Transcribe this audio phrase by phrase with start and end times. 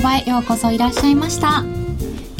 [0.00, 1.64] 場へようこそいらっしゃいました。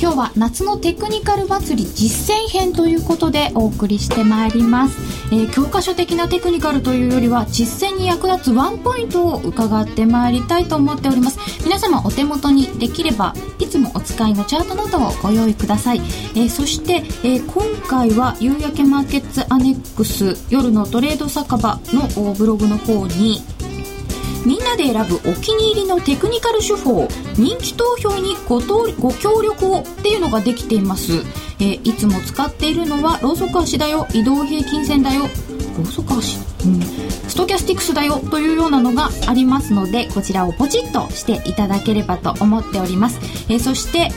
[0.01, 4.97] 今日は夏のテクニカル祭り実践編ということでお送りしてまいります、
[5.35, 11.41] えー、教科書的なテクニカルというよりは実践に役立つワンポイントを伺ってまいりたいと思っております。
[11.65, 23.43] 皆様お手元にできればいつもお使いのチャートノートをご用意ください、えー、そして、えー、今回は夕焼けマーケッツアネックス夜のトレード酒場のブログの方に
[24.47, 31.13] みんなで選ぶお気に入りのテクニカル手法人気投票にごご協力をっていうのができています、
[31.61, 35.23] えー、いつも使っているのはローソク足だよ移動平均線だよ。
[35.23, 36.39] ローソク足？
[36.65, 36.81] うん。
[36.83, 44.11] ストキャスティクスだよというようなのがありますのでこちらをポチッとしていただければと思っております、えー、そして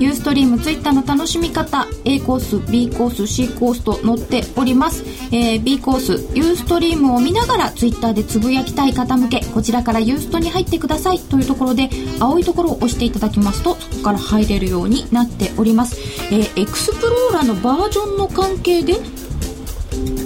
[0.00, 11.20] ユーストリームツイッターの楽しみ方 A コース B コース C コースと載っております、えー、B コースユーストリームを見ながらツイッターでつぶやきたい方向けこちらからユーストに入ってください。
[11.20, 16.00] というところで青いところを押していただきますとそこから入れるようになっております、
[16.32, 18.94] えー、エクスプローラーのバージョンの関係で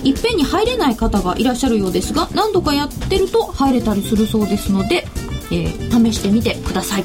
[0.04, 5.06] いっぺんに入れない方がいらっしゃるようですが何度かやってると入れたりするそうですので
[5.54, 7.04] えー、試してみてください。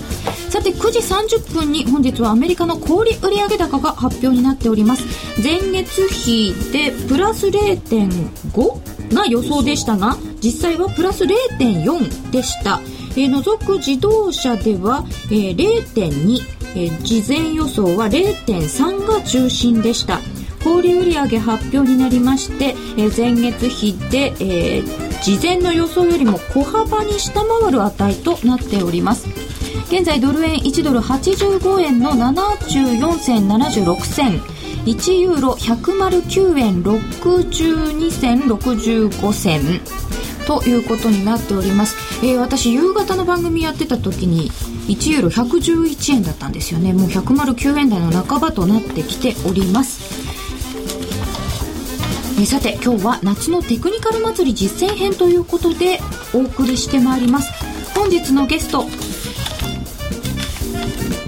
[0.50, 5.03] さて9時30分に本日はアメリカの小売売上高が発表になっております。
[5.42, 12.81] 前月比でプラス0.5が予想でしたが実際はプラス0.4でした。
[13.11, 16.39] えー、除く自動車では、えー、0.2、
[16.75, 20.20] えー、事前予想は0.3が中心でした。
[20.64, 29.28] 小売売上発表になりまして、えー、前月比で、えー、事前の予想よりも小幅に下回る値となっております。
[29.88, 34.39] 現在ドル円1ドル85円の74銭76銭。
[34.86, 39.82] 1ユーロ109円62銭65銭。
[40.48, 41.95] ということになっております、
[42.26, 44.49] えー、私夕方の番組やってた時に
[44.88, 46.92] 1ユーロ111円だったんですよね。
[46.92, 50.29] もう109円台の半ばとなってきております。
[52.42, 56.00] えさて今日は夏のテクニカル祭り実践編ということで
[56.33, 57.52] お送りしてまいります。
[57.94, 58.86] 本日のゲスト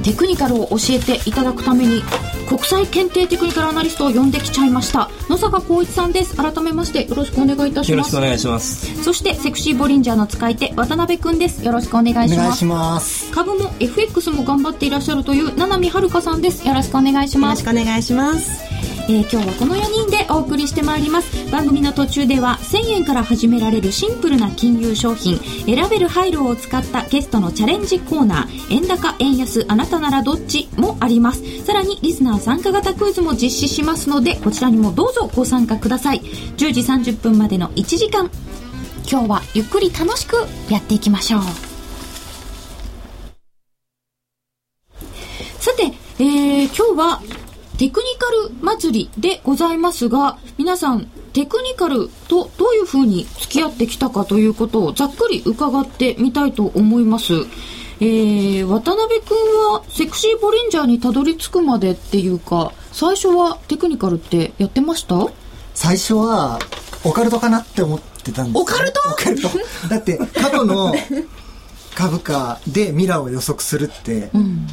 [0.03, 2.01] テクニカルを教えていただくために
[2.47, 5.09] 国際検定テクニカルアナリストを呼んできちゃいました。
[5.29, 6.35] 野坂光一さんです。
[6.35, 7.91] 改めましてよろしくお願いいたします。
[7.91, 9.03] よろしくお願いします。
[9.03, 11.65] そしてセクシーボリンジャーの使い手渡辺くんです。
[11.65, 12.63] よろしくお願いします。
[12.63, 13.31] ます。
[13.31, 16.65] 株も FX も頑張っていらっしゃるという七海遥さんです。
[16.65, 17.63] よろしくお願いします。
[17.63, 21.49] よろしくお願いしますえー、今日はこの4人でお送りしてまいります。
[21.51, 31.63] 番組の途中では1000円から始められるシンプルな金融商品選べる配慮を使ったゲストのチャレンジコーナー円高円安あなたならどっちもあります。
[31.65, 36.21] さらにリスナー参加型クイズも実施しますのでこちらにもどうぞご参加ください。
[36.21, 38.29] 10時30分までの1時間。
[39.09, 40.35] 今日はゆっくり楽しく
[40.69, 41.41] やっていきましょう。
[45.59, 47.21] さて、えー、今日は
[47.81, 57.33] テクニカル祭りでございますが、皆さん、テクニカルとどういうふうに付き合ってきたかということをざっくり伺ってみたいと思います。
[57.99, 59.35] えー、渡辺くん
[59.71, 65.15] はセクシーボリンジャーにたどり着くまでっていうか、最初はテクニカルってやってました？
[65.73, 66.59] 最初は、
[67.03, 69.01] オカルトかなって思ってたんですオカルト？
[69.09, 69.49] オカルト。
[69.89, 70.93] だって、過去の
[71.95, 74.67] 株価で未来を予測するって、うん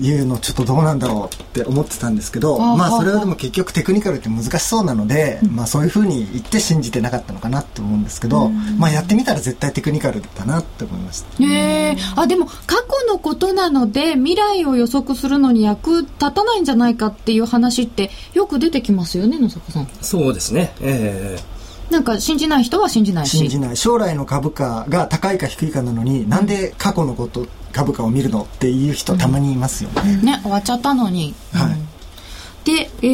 [0.00, 11.44] いうのちょっとどうなんだろうって思ってたんですけどまあそれはでも結局テクニカルって難しそうなので、まあそういうふうに言って信じてなかったのかなって思うんですけど、まあやってみたら絶対テクニカルだなって思いました。
[11.44, 11.46] へ
[11.92, 19.88] えあでも過去のことなので未来を予測するのに役立たないんじゃないかっていう話ってよく出てきますよね野坂さん。
[20.00, 20.72] そうですね。
[20.80, 21.57] ええー
[21.90, 23.38] なんか信じない人は信じないし。
[23.38, 23.76] 信じない。
[23.76, 33.06] 将来の株価が高いか低いかなのに、なんで過去のこと株価を見るのっていう人たまにいますよね、うん、ね終わっちゃったのに、はい、でえ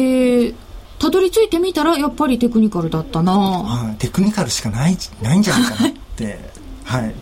[0.49, 0.55] ー
[0.97, 6.39] たどり着いてみたらやっぱりテクニカルだったな、はい、テクニカルしかないないんじゃないかなって。
[6.85, 7.15] はい。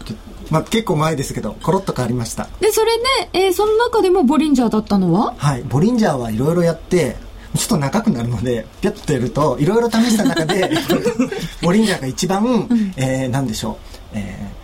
[0.51, 2.47] まあ、結構前ですけどコロッと変わりました。
[2.59, 2.91] でそれ
[3.31, 5.33] で、えー、その中でもボリンジャーだったのは？
[5.38, 5.63] はい。
[5.63, 7.15] ボリンジャーはいろいろやって
[7.55, 10.71] ちょっと長くなるのでピャッとやるといろいろ試した中で
[11.61, 13.75] ボリンジャーが一番、うん、えー、何でしょう、
[14.13, 14.63] えー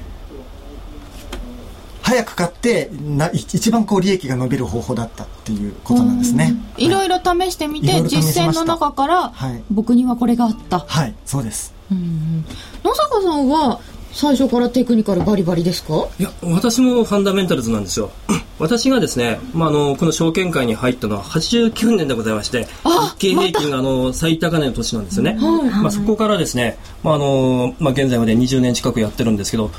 [2.09, 6.89] 早く買ってな一番こう利益が伸びる方法だったっていうことなんですね、い。
[6.89, 10.79] ろいろ試してみて、はい、実践の中から、はい、僕にはこれがあった。
[10.79, 11.13] はい。
[11.23, 11.71] そうです。
[11.91, 13.79] 野坂さんは
[14.11, 16.07] 最初からテクニカルバリバリですか？
[16.19, 18.11] いや私もファンダメンタルズなんですよ。
[18.59, 25.37] 私がですね、まあ、あのこの証券会に入ったのは89年でございまして日経平均があの最高値の年なんですよね、
[25.81, 29.71] まあ、そこからですね、まああのまあ、現在まで20年近くやってるんですけど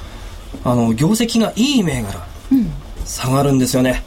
[0.64, 2.70] あの業績がいい銘柄、うん。
[3.04, 4.02] 下がるんですよね。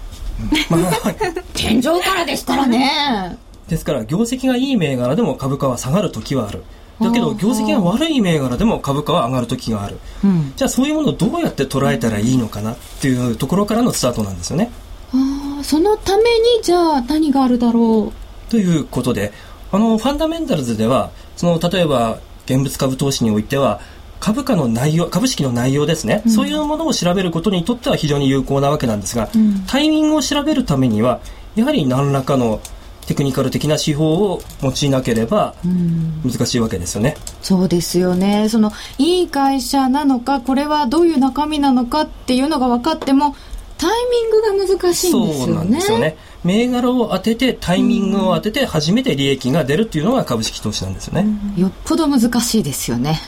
[0.69, 1.13] まあ、
[1.53, 3.37] 天井からでしたらね。
[3.67, 6.63] ですから、業績がいい銘柄でも株価は下がる時はある。
[7.01, 9.99] だけど、業績が悪い銘柄でも株価は上がる時がある。
[10.23, 14.71] うん、じゃあ、そういうものをどうやって捉えたらいいのかなっていうところからのスタートなんですよね。
[15.13, 16.29] あそのために、
[16.61, 18.11] じゃあ、何があるだろ
[18.47, 19.31] うということで、
[19.71, 23.79] あの、ファンダメンタルズでは、その、例えば、現物株投資においては、
[24.19, 31.19] 株価の内容、株式の内容ですね、うん、そういうものを調べることにとっては非常に有効なわけなんですが、うん、タイミングを調べるためには、
[31.55, 32.61] やはり何らかの
[33.05, 35.55] テクニカル的な手法を用いなければ
[36.23, 38.49] 難しいわけですよね、うん、そうですよね。
[38.49, 43.35] そのいい会社なのかこれはどういう中身なのかっていうのが分かっても
[43.77, 45.45] タイミングが難しいんですよね。
[45.45, 46.17] そうなんですよね。
[46.43, 51.25] 銘柄を当ててタイミングを当てて初めて利益が出るっていうのが株式投資なんですよね、
[51.57, 53.21] よっぽど難しいですよね。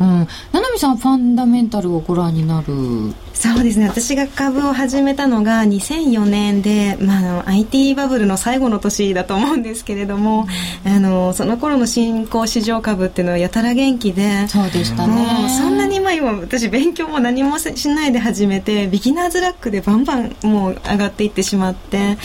[0.00, 3.88] うん、七海さんファンダメンタルをご覧になるそうですね。
[3.88, 10.46] 私が株を始めたのが2004年で、まあ、IT バブルの最後の年だと思うんですけれども、
[10.84, 15.48] うん、あのその頃の新興市場株っていうのはやたら元気でそうでしたね。
[15.58, 22.18] そんなに今今私勉強も何もしないで始めてビギナーズラックでバンバンもう上がっていってしまって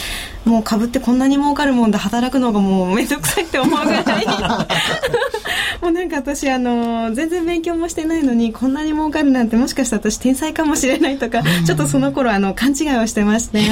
[0.44, 4.04] もう株ってこんなに儲かるもんだ働くのがもう面倒くさいって思うぐらい。
[5.80, 13.60] もうなんか私あの全然勉強もしてないのにこんなに儲かるなんてもしかしたら私天才かもしれないとか、ちょっとその頃あの勘違いをしてまして。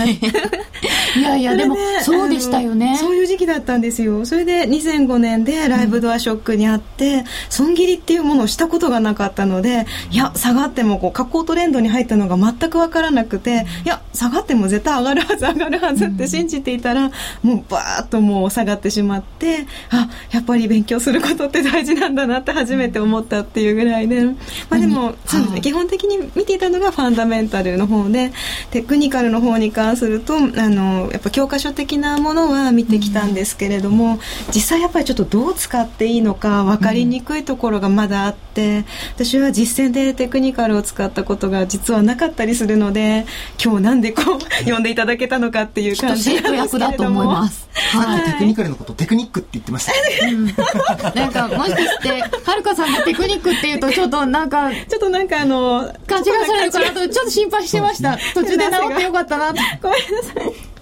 [1.16, 2.96] いやいやでもそうでしたよね。
[3.00, 4.26] そういう時期だったんですよ。
[4.26, 17.10] それで2005年でライブドアショックにあって、損切りっていうものをしたことがなかったのでいや下がってもこう下降トレンドに入ったのが全く分からなくていや下がっても絶対上がるはず上がるはずって信じていたら、
[17.42, 24.34] もうバーッともう下がってしまってあやっぱり勉強することって大事なんだなって初めて思ったっていうぐらいで、ま
[24.70, 28.32] あ、でも、そうですね、基本的に見ていたのがファンダメンタルの方で
[28.70, 34.18] テクニカルの方に関するとあのやっぱ教科書的なものは見てきたんですけれども、
[34.54, 38.84] 実際やっぱりちょっとどう使っていいのか分かりにくいところがまだあって、
[39.14, 43.26] 私は実践でテクニカルを使ったことが実はなかったりするので
[43.62, 47.46] 今日なんでこう呼んでいただけたのかっていう感じなんですけれども。
[47.76, 49.92] はい、テクニカルのことテクニックって言ってました、
[50.26, 59.60] ね、うん、なんかもしかしてはるかさんがテクニックっていうとちょっとなんかちょっとなんかあの勘違いされるかなとちょっと心配してました、途中で治ってよかったなと。
[59.82, 60.76] ごめんなさい。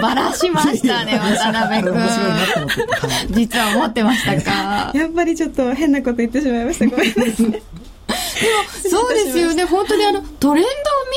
[0.00, 1.94] バラしましたね、渡辺君。
[3.30, 4.92] 実は思ってましたか。
[4.94, 6.86] やっぱりちょっと変なこと言ってしまいました。
[6.86, 7.62] ごめんなさい。
[8.88, 9.64] そうですよね。
[9.64, 10.72] 本当にあのトレンドを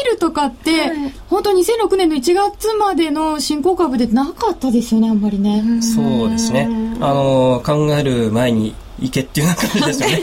[0.05, 5.63] 見るとかって、はい、本当2006年の1月までの新興株でなかったですよねあんまりね。
[5.81, 6.69] そうですね。
[7.01, 10.17] あの考える前に行けっていう感じですよね。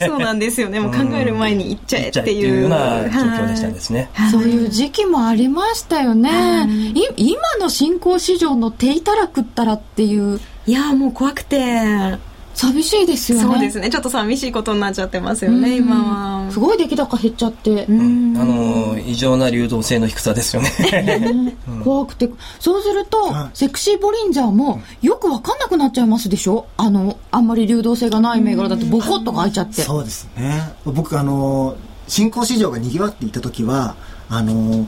[0.06, 0.80] そうなんですよね。
[0.80, 6.68] もう考える前に行っちゃえっていうような状況でしたですね、そういう時期もありましたよね、
[7.16, 10.40] 今の新興市場の手いたら食ったらっていう。
[10.66, 11.58] いやもう怖くて
[12.54, 13.44] 寂しいですよね。
[13.44, 13.90] そうですね。
[13.90, 16.50] ちょっと寂しいことになっちゃってますよね今は。
[16.50, 17.84] すごい出来高減っちゃって。
[17.88, 21.56] あの異常な流動性の低さですよね。
[21.82, 22.30] 怖くて。
[22.60, 26.66] そうすると、セクシーボリンジャーもよく分かんなくなっちゃいますでしょ？
[26.76, 29.82] あのあんまり流動性がない銘柄だとボコッと開いちゃって。
[29.82, 30.74] そうですね。
[30.84, 33.96] 僕あの新興市場がにぎわっていた時は
[34.28, 34.86] あの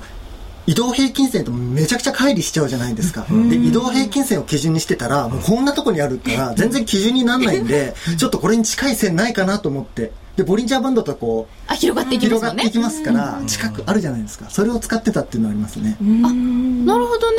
[0.67, 3.27] 移動平均線とめちゃくちゃ乖離しちゃうじゃないですか。
[3.49, 10.13] で、移動平均線を基準にしてたら、もうこんなとこにあるから、全然基準にならないんで、 ちょっとこれに近い線ないかなと思って。
[10.37, 14.47] で、ボリンジャーバンドとこう、あ、広がっていきます、ね、広がっていきますから、近くあるじゃないですか。
[14.51, 15.97] それを使ってたっていうのはありますね。
[16.01, 17.39] あ、なるほどね。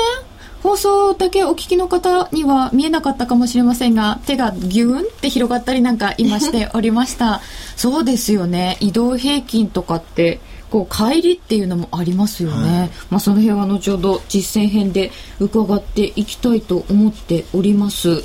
[0.63, 7.41] 放送だけお聞きの方には見えなかったかもしれませんが手がギューンって広がったりなんか今しておりました
[7.77, 18.23] そうですよね移動平均とかってこう帰りっていうのもありますよね、はい、まあ、その辺は後ほど実践編で伺っていきたいと思っております。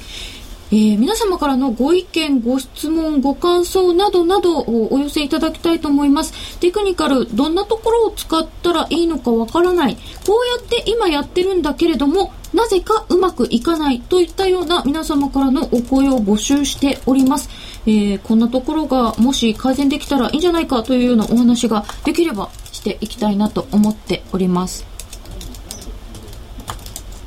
[0.73, 6.59] えー、皆様からのご意見、ご質問、ご感想などなどをお寄せいただきたいと思います。
[6.61, 9.97] テクニカル、どんなところを使ったらいいのかわからない。
[10.27, 17.51] こうやって今やってるんだけれども、なぜかうまくいかないといったような皆様からのお声を募集しております。
[17.87, 24.87] えー、こんなところがもし改善できたらいいんじゃないかというようなお話ができればしていきたいなと思っております。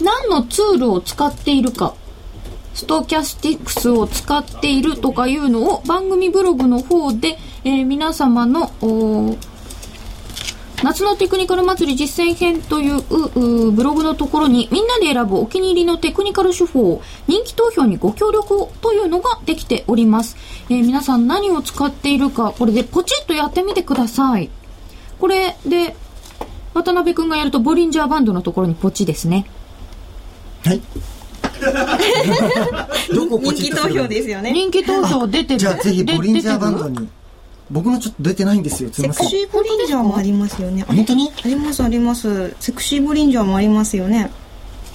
[0.02, 1.96] 何のツールを使っているか
[2.76, 8.70] ストキャスティックスを使っているとかいうのを番組ブログの方で、えー、皆様の
[10.86, 20.38] 夏のテクニカル祭り実践編というブログのところにみんなで選ぶお気に入りのテクニカル手法人気投票にご協力をというのができております、
[20.70, 24.52] えー、皆さん何を使っているかこれでポチッとやってみてください。
[25.20, 25.96] これで
[26.76, 29.48] 渡辺君がやるとボリンジャーバンドのところにポチですね。
[30.64, 30.82] はい。
[33.16, 34.52] どこポ人気投票ですよね。
[34.52, 35.60] 人気投票出てる。
[35.60, 37.10] じゃあぜひボリンジャーバンドでに
[37.72, 38.90] 僕のちょっと出てないんですよ。
[38.94, 40.84] すいセクシーボリンジャーもありますよね。
[40.84, 41.32] 本当に？
[41.44, 42.56] ありますあります。
[42.60, 44.32] セクシーボリンジャーもありますよね。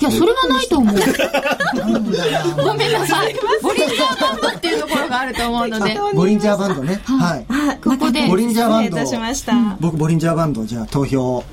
[0.00, 0.96] いやそれはないと思 う。
[0.96, 3.34] ごめんなさい。
[3.62, 5.98] ボリンジャーバンドっていうところがあると思うので。
[6.14, 7.00] ボリンジャーバンドね。
[7.04, 7.46] はい。
[7.48, 8.96] あここでボリンジャーバンド。
[8.96, 11.20] 失礼いたしました、僕ボリンジャーバンドじゃあ投票。
[11.22, 11.44] を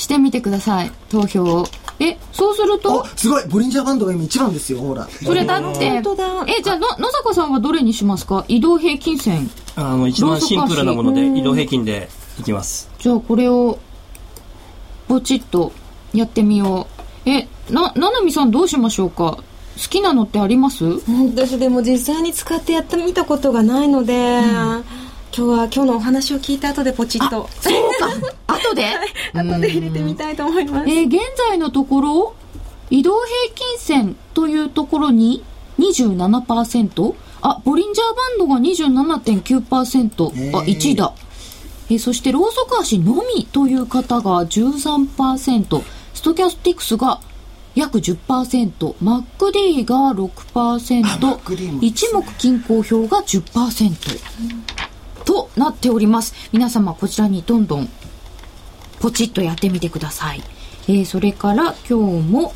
[0.00, 0.90] してみてください。
[1.10, 1.66] 投票を。
[1.98, 3.00] えそうすると？
[3.00, 3.44] おすごい。
[3.46, 5.06] ボリンジャーバンドが今一番ですよほら。
[5.06, 8.46] それだって本当だえじゃあの野坂さんはどれにしますか？
[8.48, 9.50] 移動平均線。
[9.76, 12.08] あの一番シンプルなもので移動平均で
[12.40, 12.90] いきます。
[12.98, 13.78] じゃあこれを
[15.06, 15.72] ポチッと
[16.14, 16.86] やってみよ
[17.26, 17.28] う。
[17.28, 19.36] えなななみさんどうしましょうか？
[19.36, 19.42] 好
[19.76, 20.84] きなのってあります？
[21.34, 24.40] 私でも実際に使ってやってみたことがないので、
[25.36, 27.48] 今日は今日のお話を聞いた後でポチッと。
[27.60, 27.74] そう
[28.46, 28.54] か。
[28.54, 28.84] 後で？
[29.34, 30.90] 後で入れてみたいと思います。
[30.90, 31.18] えー現
[31.48, 32.34] 在のところ
[32.90, 35.44] 移動平均線というところに
[35.78, 41.12] 27%あボリンジャーバンドが27.9%あえー1位だ。
[41.90, 45.82] えーそしてローソク足のみという方が13%
[46.14, 47.20] ストキャスティクスが
[47.74, 53.94] 約10%マック D が6%あマック D も一目均衡票が10%
[55.30, 57.88] となっております皆様こちらにどんどん
[58.98, 60.42] ポチッとやってみてください。
[60.88, 62.52] えーそれから今日も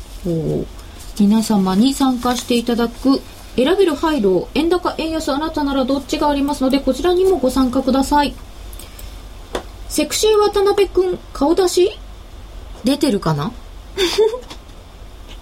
[1.17, 3.21] 皆様に参加していただく
[3.55, 8.35] 選べる配慮円高円安あなたならどっちがありますのでこちらにもご参加ください。
[9.87, 11.97] セクシー渡辺くん顔出し？
[12.83, 13.53] 出てるかな？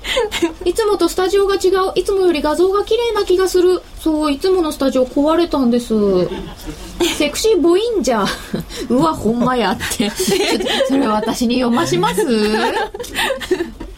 [0.66, 1.92] いつもとスタジオが違う。
[1.96, 3.82] いつもより画像が綺麗な気がする。
[4.00, 5.94] そういつものスタジオ壊れたんです。
[7.18, 8.88] セクシーボインジャー。
[8.94, 10.10] うわほんまやって。
[10.88, 12.26] それ私に読まします？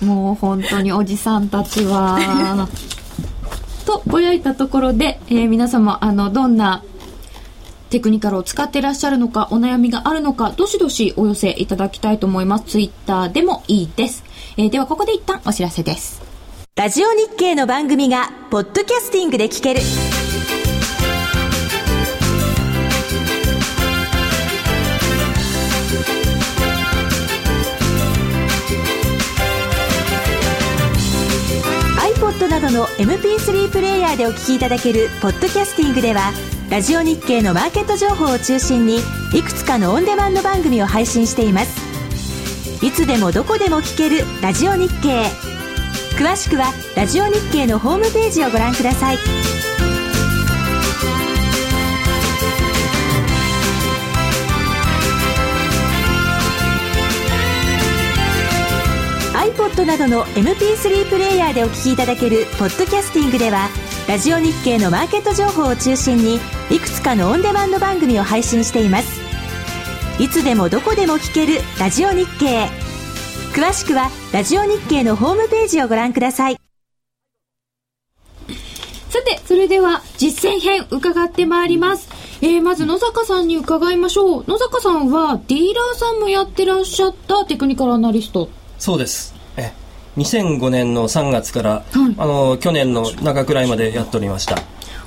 [0.02, 2.68] もう本当におじさんたちは。
[3.86, 6.84] とぼやいたところで、えー皆様あのどんな
[7.92, 12.66] テクニカルを使ってらっしゃるのか、お悩みがあるのか、どしどしお寄せいただきたいと思います。
[12.66, 14.24] ツイッターでもいいです。
[14.58, 16.22] えーではここで一旦お知らせです。
[16.78, 19.82] ラジオ日経の番組がポッドキャスティングで聞ける
[32.16, 36.32] iPod などの MP3 プレイヤーでお聞きいただけるポッドキャスティングでは
[36.70, 38.98] ラジオ日経のマーケット情報を中心に
[39.34, 41.85] いくつかのオンデマンド番組を配信しています
[42.82, 45.26] いつでもどこでも聞けるラジオ日経。
[46.18, 49.18] 詳しくはラジオ日経のホームページをご覧ください。
[59.34, 63.70] iPod などの MP3 プレイヤーでお聞きいただけるポッドキャスティングでは
[64.08, 66.40] ラジオ日経のマーケット情報を中心に
[66.70, 69.25] いくつかのオンデマンド番組を配信しています。
[70.18, 72.70] いつでもどこでも聞けるラジオ日経
[73.54, 76.58] 詳しくはラジオ日経のホームページをご覧ください
[79.10, 82.10] さて、それでは実践編伺ってまいります。
[82.42, 84.46] えー、まず野坂さんに伺いましょう。
[84.46, 88.50] 野坂さんはディーラーさんもやってらっしゃったテクニカルアナリスト。
[88.78, 89.72] そうですえ
[90.18, 91.86] 2005年の3月から、
[92.18, 94.58] あの去年の中くらいまでやっておりました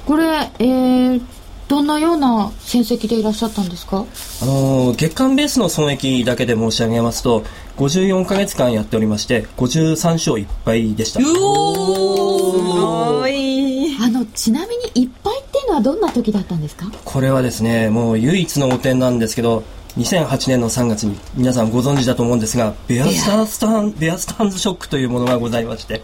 [0.06, 0.24] これ、
[0.58, 1.22] えー、
[1.68, 4.04] どんなような戦績でいらっしゃったんですか？
[4.42, 7.44] あの月間ベースの損益だけで申し上げますと
[7.76, 11.20] 54か月間やっておりまして53勝1敗でした。
[11.20, 13.96] おーい。
[14.00, 16.90] あの、ちなみにいっぱいっていうのはどんな時だったんですか？
[17.04, 19.62] これはですねもう唯一の汚点なんですけど
[19.96, 26.02] 2008年の3月に皆さんご存知だと思うんですがベアスタースタンベアスタンズショックというものがございまして、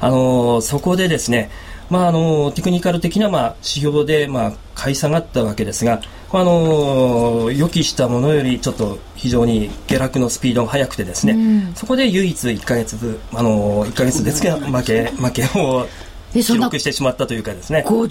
[0.00, 1.50] あのそこでですね
[1.90, 6.00] まあ、あのテクニカル的な、まあ、指標で、まあ、買い下がったわけですが、
[6.32, 15.86] あの予期したものよりちょっと非常に下落のスピードが速くてですね、そこで唯一1ヶ月、あの1ヶ月ですが負け負けを
[16.32, 17.84] 記録してしまったというかですね。
[17.86, 18.10] 54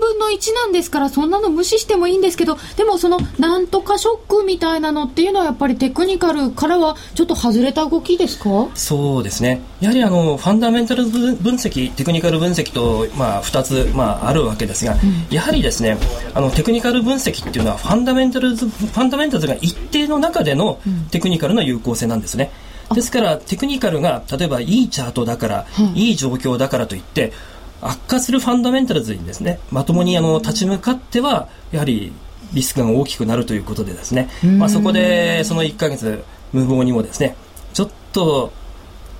[0.00, 8.68] 分の1なんですからそんなの無視してもいいんですけどでもそのなんとかショックみたいなのっていうのはやっぱりテクニカルからはちょっと外れた動きですか？
[8.74, 9.62] そうですね。
[9.80, 14.96] やはりあのファンダメンタル分析、テクニカル分析とまあ二つまああるわけですが、
[15.30, 15.98] やはりですね、
[16.34, 20.80] あのテクニカル分析っていうのはファンダメンタルズファンダメンタルズが一定の中での
[21.10, 22.50] テクニカルの有効性なんですね。
[22.94, 27.32] ですからテクニカルが例えばいいチャートだから、いい状況だからといって
[27.80, 32.12] 悪化するファンダメンタルズにですねまともにあの立ち向かってはやはり
[32.52, 34.28] リスクが大きくなるということでですね、
[34.58, 37.36] まあ、そこでその1ヶ月無謀にもですね
[37.72, 38.52] ちょっと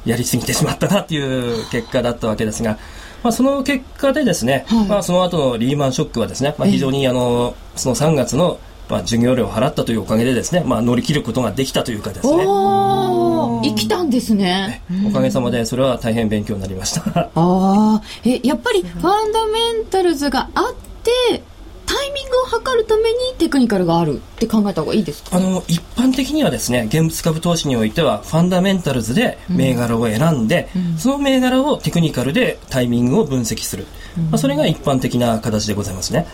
[0.05, 2.79] やりすぎてしまったなっていう結果だったわけですが、
[3.23, 12.45] まあ、その結果でですね、はい、まあ、その後のリーマンショックはですね、まあ、非常にあのその3月のまあ、授業料を払ったというおかげでですね、まあ、乗り切ることができたというかですね。
[12.45, 14.83] 生きたんですね。
[15.07, 17.01] おかげさまで、それは大変勉強になりました。
[17.19, 20.65] ああ、え、やっぱりファンダメンタルズがあっ
[21.03, 21.43] て、
[21.87, 25.37] タイミングを測るためにテクニカルがあるって考えた方がいいですか？
[25.37, 33.87] あの一般的にはですね現物株投資においてはファンダメンタルズで銘柄を選んで、うん、その銘柄をテクニカルでタイミングを分析する、
[34.19, 36.27] うん、まあ、それが一般的な形でございますね。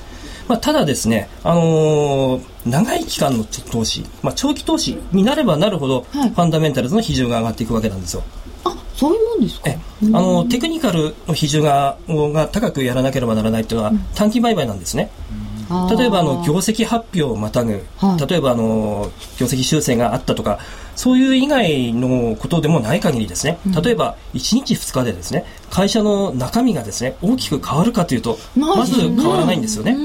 [0.48, 8.22] まあ、ただですね、あのー、長い期間の投資、まあ、長期投資になればなるほど、ファンダメンタルズの比重が上がっていくわけなんですよ。
[8.64, 9.70] あそういうもんですか？
[9.70, 15.10] あのテクニカルの比重がが高くやらなければならないというのは、短期売買なんですね。
[15.98, 20.58] 例えばあの業績発表をまたぐ、はい、例えばあの業績修正があったとか
[20.96, 29.96] そういう以外のことでもない限りですね、例えば1日2日でですね会社の中身がですね大きく変わるかというとまず変わらないんですよね、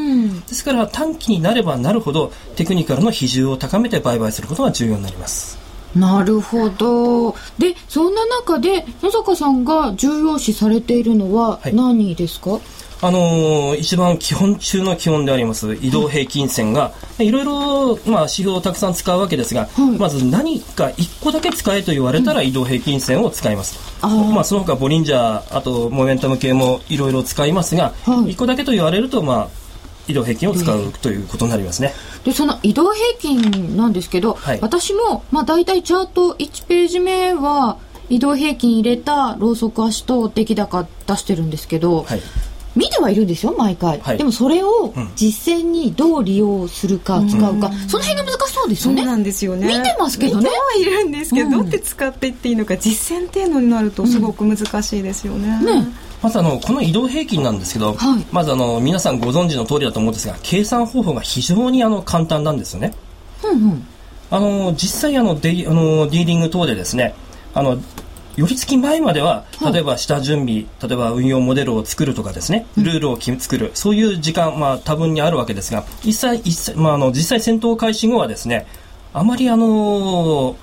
[0.47, 7.31] ですから短期になればなるほどテクニカルの比重を高めて売買することが重要になりますなるほど。
[7.57, 12.61] でそんな中で野坂さんが重要視されているのは何ですか、はい
[12.99, 17.29] あのー、一番基本中の基本であります移動平均線が、い。
[17.29, 23.77] ろいろ、まあ、指標をたくさん使うわけですが、はい、まず何か1個だけ使えと言われたら移動平均線を使います。
[24.03, 29.66] うん、まあ、その他ボリンジャー、あとモメンタム系もいろいろ使いますが、はい、1個だけと言われると、まあ、
[30.07, 31.93] 移動平均を使うということになりますね。
[32.23, 37.77] でその移動平均なんですけど、はい、私も、まあ、大体チャート1ページ目は
[38.09, 42.21] 移動平均入れたローソク足と出来高出してるんですけど、はい、
[42.75, 49.01] 見てはいるんですよ毎回、はい、でもそれを実践にどう利用するか、使うか、うん、その辺が難しそうですよね。
[49.01, 49.67] そうなんですよね。
[49.67, 50.49] 見てますけどね。
[50.75, 55.87] 見てはいるんですけど、うん、どうやって使っていっていいのか実践っていうのになるとすごく難しいですよね、ね
[56.21, 62.93] まずあのこの移動平均なんですけど、はい、まずあの皆さんご存知の通りだと思うんですが計算方法が非常にあの簡単なんですよね。
[63.43, 63.87] うんうん、
[64.31, 67.13] あの実際あのデあのディーリング等でですね
[67.53, 67.77] あの
[68.37, 78.67] 寄り付き前までは例えば下準備、例えば運用モデルを作るとかですねルールを作るそういう時間、まあ、多分にあるわけですが一切一切、まあ、あの実際戦闘開始後はですね
[79.11, 80.55] あまりあの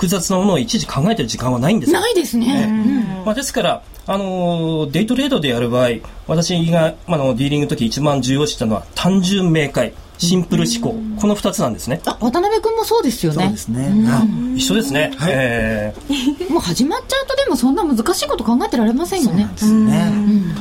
[0.00, 1.92] 複雑なものを一時考えてる時間はないんです。
[1.92, 3.22] ないですね、ね。
[3.26, 5.90] まあ、ですからあのデイトレードでやる場合
[6.26, 12.00] 私が、まあのディーリングの時一番重要視したのは単純明快シンプル思考、この2つなんですね。
[12.06, 13.44] あ渡辺君もそうですよね。
[13.44, 19.50] そうですね、うん、一緒ですね、はい、えー、もう始まっちゃうとでもそんな難しいこと考えてられませんよね。
[19.54, 20.10] そうね、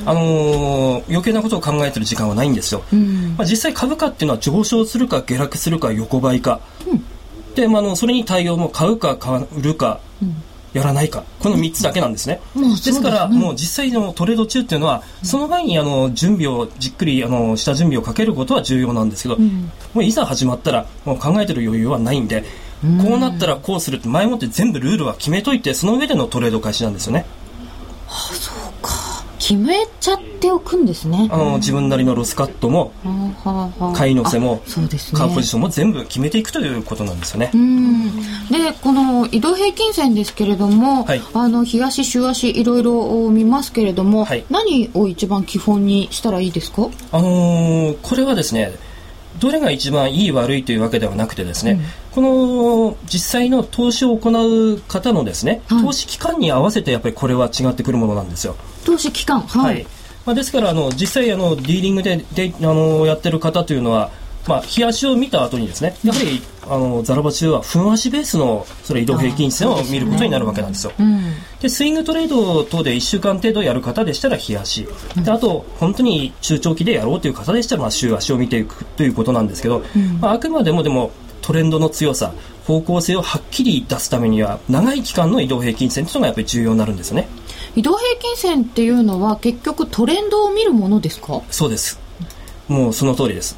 [0.06, 2.84] あのー、余計なことを考えてる時間はないんですよ、
[3.38, 6.60] まあ、実際株価っていうのは上昇するか下落するか横ばいか、
[7.60, 10.00] で、まあ、のそれに対応も買うか買うるか、
[10.74, 11.24] やらないか。
[11.40, 22.44] この3つだけなんですね、うん、ですから、もう実際のトレード中っていうのは、その前にあの準備をじっくりあの下準備をかけることは重要なんですけど、うん、もういざ始まったらもう考えてる余裕はないんで、
[22.82, 27.26] こうなったらこうするって前もって全部ルールは決めといてその上でのトレード開始なんですよね。
[29.50, 31.28] 決めちゃっておくんですね。
[31.32, 32.92] あの自分なりのロスカットも、
[33.96, 37.52] 買い乗せも、そうですね、買うポジションも全部決めていくということなんですよね。
[38.52, 46.88] でこの移動平均線ですけれども、はい、あの日足週足いろいろ見ますけれども、はい、何を一番基本にしたらいいですか？
[47.12, 48.72] あのー、これはですね
[49.40, 51.80] どれが一番いい悪いというわけではなくてですね、うん、
[52.12, 58.56] この実際の投資を行う方のですね、はい、投資期間に合わせてやっぱりこれは違ってくるものなんですよ。
[58.90, 59.42] 投資期間。
[59.42, 59.88] はい、はい、
[60.26, 64.12] まあ、ですからあの実際あのディーリングでであのやってる方というのは
[64.48, 70.94] まあ、日足を見た後にですねやはりあのザラバ中は分足ベースのそれ移動平均線を見ることになるわけなんですよ。
[70.98, 71.36] で、ね。
[71.62, 74.88] うん、スイングトレード等で1週間程度やる方でしたら日足、
[75.24, 82.34] であと本当に中長期でやろうという方でしたら、まあ、週足を見ていくということなんですけど、うん、まあ、あくまでもでもトレンドの強さ
[82.66, 87.28] 方向性をはっきり出すためには長い期間の移動平均線というのがやっぱり重要になるんですよね。
[87.80, 91.42] 移動平均線っていうのは結局トレンドを見るものですか？
[91.50, 91.98] そうです。
[92.68, 93.56] もうその通りです。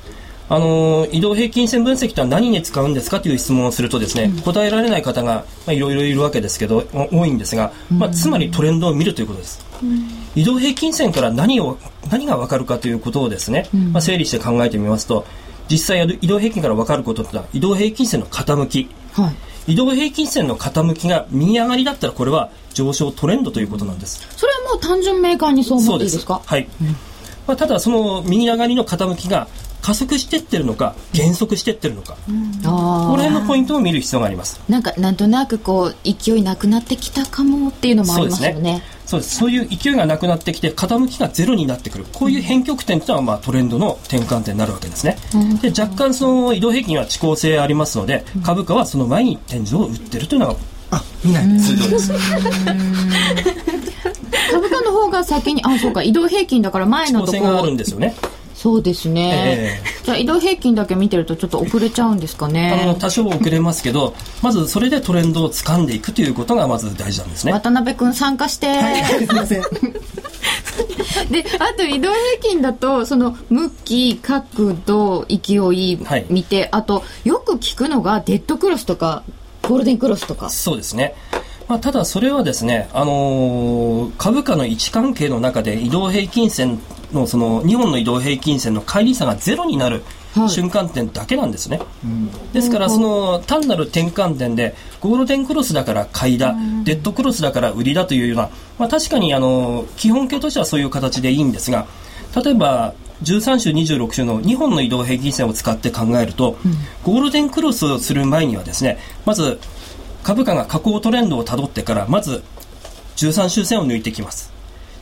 [0.48, 11.78] あの移動平均線分析とは何に使うんですかという質問をするとですね、うん、答えられない方がいろいろいるわけですけど多いんですが、まあ、つまりトレンドを見るということです、うん、移動平均線から何を
[12.12, 15.26] 何が分かるかということをですね、うん、まあ、整理して考えてみますと
[15.70, 19.36] 実際移動平均から分かることというのは移動平均線の傾き、はい、
[19.68, 24.26] 移動平均線の傾きが右上がりだったらこれは上昇トレンドということなんです。
[24.36, 26.42] それはもう単純明快にそう思っていいですか？
[26.46, 26.68] はい、
[27.48, 29.48] まあ、ただその右上がりの傾きが
[29.82, 34.62] 加速してってるのか減速してってるのか、この辺のポイントを見る必要があります。
[34.70, 39.36] なんかなんとなくこう勢いなくなってきたかもっていうのもありますよねそうです。
[39.36, 42.06] そういう勢いがなくなってきて傾きがゼロになってくる。
[42.14, 45.18] こういう変曲点というのはまあトレンドの転換点になるわけですね、
[45.62, 50.56] で若干その移動平均は遅効性ありますので株価はその前に天井を打ってるというのが
[50.92, 51.76] あ見ないです。
[51.76, 52.14] 通常です
[54.52, 58.16] 株価の方が先にあそうか移動平均だから前のとこ遅効性があるんですよね
[58.62, 67.54] そうですね、えじゃあ移動平均だけ見てるとちょっと遅れちゃうんですかあのね多少遅れますけどまずそれでトレンドを掴んでいくということがまず大事なんですね。
[67.54, 68.72] 渡辺君参加して、
[69.18, 69.62] すいません。
[71.32, 76.26] であと移動平均だとその向き角度勢いはい。
[76.30, 79.24] 見て、あとよく聞くのがデッドクロスとか
[79.64, 80.52] ゴールデンクロスとか。
[80.52, 81.16] そうですね。
[81.68, 86.80] まあ、ただそれはですね、あのー株価の位置関係の中で移動平均線
[87.14, 90.50] のその2本の移動平均線の乖離差がゼロになるはい。
[90.50, 91.82] 瞬間点だけなんですね。
[92.54, 101.86] ですからその単なる転換点でゴールデンクロスだから買いだ、デッドクロスだから売りだというような、まあ、確かにあの基本形としてはそういう形でいいんですが
[102.42, 102.94] 例えば
[103.24, 106.58] 13週26週の2本の移動平均線を使って考えると、
[107.04, 109.60] ゴールデンクロスをする前にはですねまず
[110.24, 112.44] 株価が下降トレンドをたどってからまず
[113.18, 114.51] 13週線を抜いてきます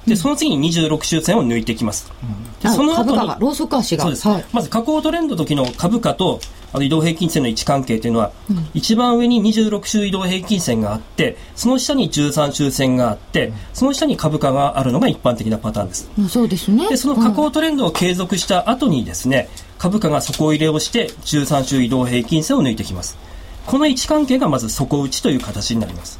[0.07, 2.12] でその次に26週線を抜いてきます、
[2.62, 4.03] であその後に株価がローソク足が。
[4.03, 6.39] そうです、はい、まず下降トレンドの時の株価と
[6.71, 8.31] あの移動平均線の位置関係というのは、
[8.73, 16.09] 一番上に26週移動平均線があってその下に13週線があってその下に株価があるのが一般的なパターンです。
[16.17, 16.88] まあそうですね。
[16.89, 23.17] でその下降トレンドを継続した後にですね株価が底入れをして13週移動平均線を抜いてきます。
[23.69, 26.19] この位置関係がまず底打ちという形になります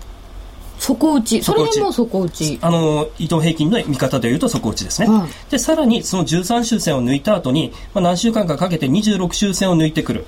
[0.80, 1.44] 底打ち。
[1.44, 2.58] それでもう底打ち。
[2.62, 10.26] あの移動平均の見方でいうと底打ちですね、はいでさらにその13周線を抜いた後に、まあ、何週間かかけて26周線を抜いてくる、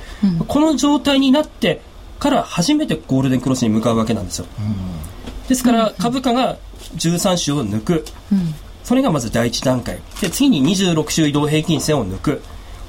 [0.47, 1.81] この状態になって
[2.19, 4.45] から初めてゴールデンクロスに向かうわけなんですよ、
[5.47, 6.57] ですから株価が
[6.95, 8.05] 13週を抜く、
[8.83, 10.01] それがまず第一段階。
[10.21, 12.41] で次に26週移動平均線を抜く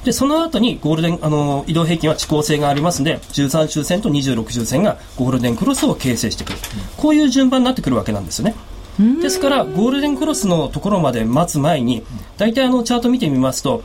[0.03, 6.57] でその後にゴールデンあの移動平均は遅効性がありますので13周線と26周線がゴールデンクロスを形成してくる。
[6.97, 8.55] こういう順番になってくるわけなんですよね。
[9.21, 12.03] ですからゴールデンクロスのところまで待つ前に
[12.37, 13.81] 大体あのチャート見てみますと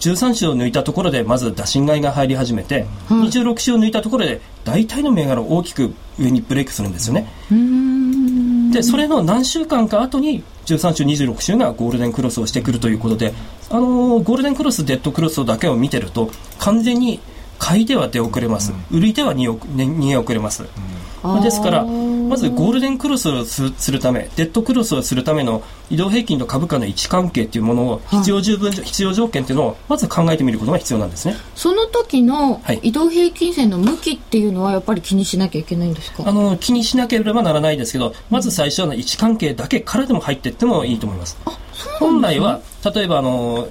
[0.00, 7.32] 13週を抜いたところでまず打診買いが入り始めて、26週を抜いたところで大体の銘柄大きく上にブレイクするんですよね
[8.72, 13.34] でそれの何週間か後に13週26週がゴールデンクロスをしてくるということで、
[13.70, 17.20] あのーゴールデンクロスデッドクロスだけを見てると完全に
[17.64, 20.64] 買いでは出遅れます、売りでは逃げ遅れます、
[21.22, 31.36] まあですからまずゴールデンクロスをすするためデッドクロスをするための移動平均と株価の位置関係というものを必要十分、必要条件というのをまず考えてみることが必要なんですね。
[31.54, 32.80] その時のはい。
[32.82, 36.24] 移動平均線の向きっていうのはやっぱり気にしなきゃいけないんですか？
[36.26, 41.38] あの気にしなければならないですけどまず最初の位置関係だけからでも入っていってもいいと思います。
[42.00, 42.60] 本来は
[42.92, 43.68] 例えばあの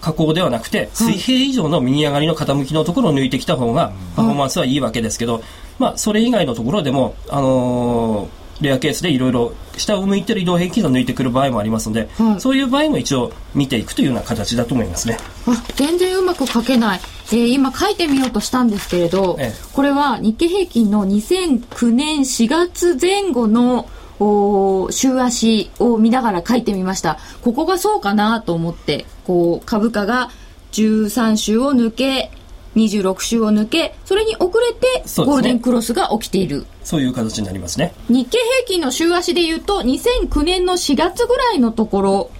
[0.00, 5.42] 下降ではなくて水平以上の右上がりの傾きのところを抜いてきた方がパフォーマンスはいいわけですけど、
[5.78, 12.40] まあ、それ以外のところでも、あのーレアケースでいろいろ下を向いてる移動平均線を抜いてくる場合もありますので、はい。
[12.40, 15.16] そういう場合も一応見ていくというような形だと思いますね。
[15.46, 17.00] あ全然うまく書けない、
[17.32, 19.52] えー今書いてみようとしたんですけれど、ええ。
[19.72, 23.88] これは日経平均の2009年4月前後の
[24.20, 27.18] おー週足を見ながら書いてみました。
[27.42, 30.30] ここがそうかなと思ってこう株価が
[30.72, 32.30] 13週を抜け
[32.76, 37.94] 26週を抜けそれに遅れてゴールデンクロスが起きている、そういう形になりますね。
[38.08, 42.30] 日経平均の週足で言うと2009年の4月ぐらいのところ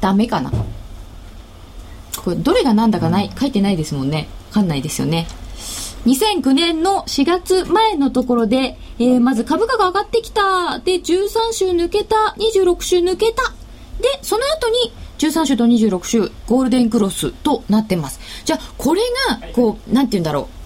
[0.00, 0.52] ダメかな。
[2.18, 4.28] これどれが何だかない書いてないですもんね。
[4.48, 5.28] わかんないですよね
[6.06, 10.78] 2009年の4月前のところで、えーまず株価が上がってきた。
[10.78, 12.36] で13週抜けた。
[12.38, 13.42] 26週抜けた。
[14.00, 18.20] でその後に13週と26週ゴールデンクロスとなってます。
[18.44, 20.56] じゃあこれがこうなんて言うんだろう。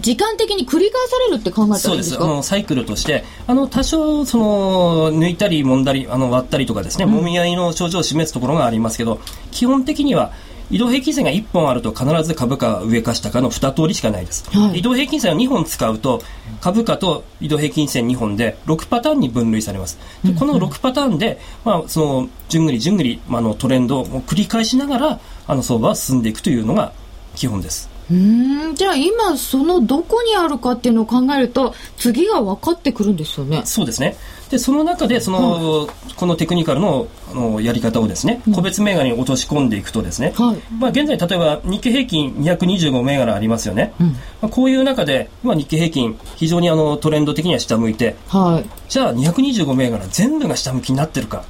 [0.00, 2.16] 時間的に繰り返されるって考えたらそうです。
[2.16, 10.32] あのサイクルとしてあの多少その抜いたり揉んだりあの割ったりとかですね、揉み合いの症状を示すところがありますけど基本的には
[10.70, 14.80] 移動平均線が1本あると必ず株価は上か下かの2通りしかないです、はい。
[14.80, 16.22] 移動平均線を2本使うと
[16.60, 19.98] 株価と移動平均線2本で6パターンに分類されます。
[20.24, 26.92] でこの6パターンで、まあ、そのじゅんぐりじゅんぐり、まあ、あのトレンドを繰り返しながらあの相場は進んでいくというのが
[27.34, 27.88] 基本です。
[28.10, 28.74] うん。
[28.74, 33.62] じゃあ今そのどこにあるかっていうのを考えると次が分かってくるんですよね。
[33.64, 34.16] そうですね
[34.50, 40.74] でその中でその、このテクニカルのあのやり方をですね個別銘柄に落とし込んでいくとですね、はい。
[40.74, 43.92] まあ、現在例えば日経平均225銘柄ありますよね、
[44.40, 48.70] まあ、こういう中で、まあ、日経平均非常にあのトレンド的には下向いてはい。
[48.88, 51.44] じゃあ225銘柄全部が下向きになってるか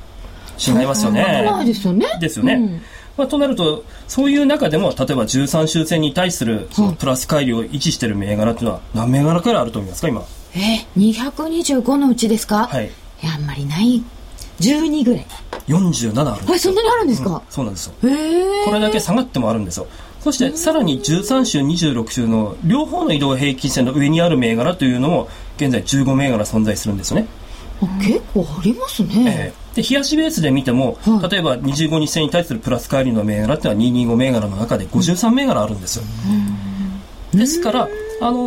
[0.58, 1.22] 違いますよね。
[1.48, 2.06] ないですよね。
[2.20, 2.54] ですよね。
[2.54, 2.80] うん
[3.18, 10.22] まあ、となると、そういう中でも、例えば13周線に対するそのプラス乖離を維持している銘柄っていうのは何銘柄くらいあると思いますか、今？
[10.54, 12.68] え225のうちですか？
[12.68, 12.86] はい。
[12.86, 14.02] いやあんまりない
[14.60, 15.26] 12ぐらい
[15.66, 16.50] 47あるんですよ。
[16.50, 17.94] はいそんなにあるんですか、そうなんですよ。
[18.00, 18.06] こ
[18.72, 19.86] れだけ下がってもあるんですよ。
[20.20, 25.28] そして、さらに13週、26週の両方の移動平均線の上にある銘柄というのも、
[25.58, 27.28] 現在15銘柄存在するんですよね。
[27.98, 29.82] 結構ありますね、ええ。
[29.82, 31.30] で、冷やしベースで見ても、はい。
[31.30, 36.04] 例えば25日線に対するプラス乖離の銘柄っていうのは225銘柄の中で53銘柄あるんですよ。
[37.32, 37.88] ですから、
[38.20, 38.38] あの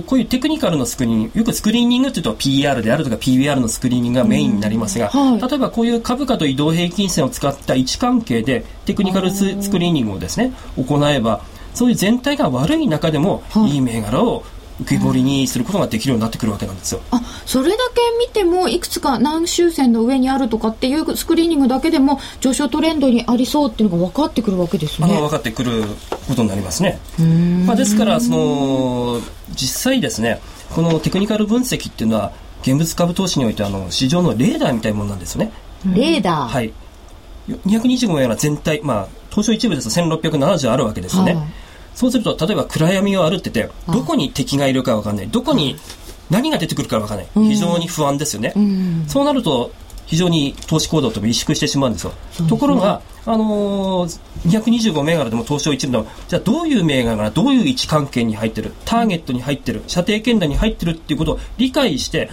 [0.00, 5.40] ーこういうテクニカルのスクリーニング、よくスクリーニングっていうと PR であるとか PBR のスクリーニングがメインになりますが、はい。
[5.40, 11.42] 例えばこういう株価と移動平均線を使った位置関係でテクニカルススクリーニングをですね、行えば、
[11.74, 13.72] そういう全体が悪い中でも、はい。
[13.72, 14.44] いい銘柄を
[14.80, 17.00] 浮き彫りにすることができるようになってくるわけなんですよ。
[17.10, 25.84] あそれだけ見てもいくつか何周線の上にあるとかっていうスクリーニングだけでも上昇トレンドにありそうっていうのが分かってくるわけですねあの分かってくる
[26.26, 26.98] ことになりますね。
[27.66, 30.40] まあ、ですからその実際ですね
[30.74, 35.52] このテクニカル分析っていうのは現物株投資においてあの市場のレーダーみたいなものなんですよね。
[35.86, 36.72] レーダー、はい。
[37.48, 41.34] 225銘柄全体、まあ、東証一部ですと1670あるわけですよね。
[41.34, 45.28] はいそうすると、例えば暗闇を歩ってて、どこに敵がいるかわかんない。
[45.28, 45.76] どこに
[46.30, 47.28] 何が出てくるかわかんない。
[47.34, 48.52] 非常に不安ですよね。
[48.56, 49.72] んそうなると、
[50.06, 52.12] 非常に投資行動とも萎縮してしまうんですよ。
[52.48, 62.28] ところが、あのー、225銘柄でも東証一部でも、じゃあどういう銘柄がどういう位置関係に入ってる、ターゲットに入ってる、射程圏内に入ってるっていうことを理解して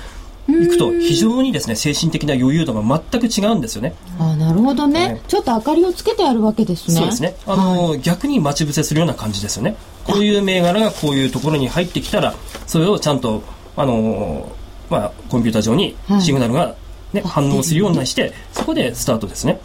[0.49, 3.93] いくと、非常にですね、精神的な余裕度が全く違うんですよね。
[4.19, 7.35] あなるほどね、ねちょっと明かりをつけてあるわけですねそうですね。
[7.45, 9.75] あのー逆に待ち伏せするような感じですよね。
[10.05, 12.33] こういう銘柄がこういうところに入ってきたら、
[12.65, 13.43] それをちゃんと、
[13.75, 16.75] あのーまあ、コンピューター上にはいシグナルが、
[17.13, 19.59] ね反応するようにして、そこでスタートですね。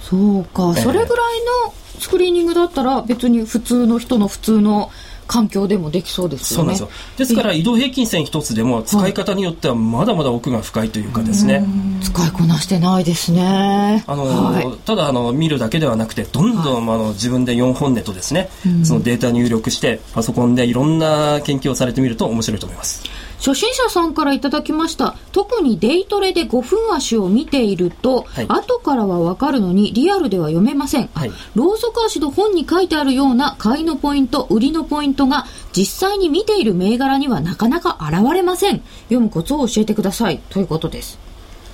[0.00, 4.90] そうか、ええそれぐらいのスクリーニングだったら別に普通の人の普通の
[5.28, 6.74] 環境でもできそうですよね。
[6.74, 7.16] そうなんですよ。
[7.18, 11.64] ですから移動平均線一つでも使い方によってはまだまだ奥が深いというかですね。
[12.02, 14.02] 使いこなしてないですね。
[14.06, 14.78] あのはい。
[14.84, 18.48] ただあの見るだけではなくてどんどん、あの自分で4本ネットですね、
[18.82, 23.02] そのデータ入力してパソコンでいろんな研究をされてみると面白いと思います。
[23.38, 25.16] 初心者さんからいただきました。
[25.32, 28.46] 特にデイトレで5分足を見ていると、はい。
[28.48, 31.30] 後からは分かるのにリアルでは読めません、はい。
[31.54, 38.82] ローソク足の本に書いてあるような買いのポイント売りのポイントが実際に見ている銘柄にはなかなか現れません。
[39.04, 40.40] 読むコツを教えてください。
[40.50, 41.18] ということです。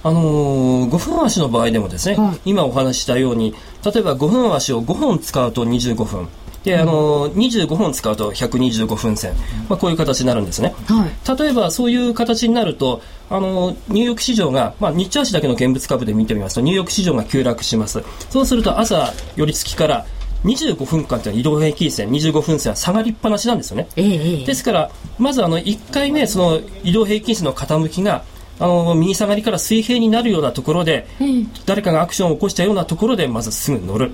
[0.02, 2.40] あのー、5分足の場合でもですね、はい。
[2.44, 6.28] 今お話ししたように例えば5分足を5本使うと25分
[6.64, 9.34] で、あのー、25本使うと125分線、
[9.68, 10.74] まあ、こういう形になるんですね。
[10.86, 11.38] はい。
[11.38, 18.02] 例えばそういう形になると、あのニューヨーク市場が、まあ、日中足だけの現物株で見てみますとニューヨーク市場が急落します。
[18.30, 20.06] そうすると朝寄り付きから
[20.44, 23.88] 25分間というのは移動平均線25分線は下がりっぱなしなんですよね。
[23.96, 24.44] ええええ。
[24.44, 28.24] ですからまずあの1回目その移動平均線の傾きが
[28.60, 31.44] あの右下がりから水平になるようなところで、ええ。
[31.66, 34.12] 誰かがアクションを起こしたようなところでまずすぐ乗る。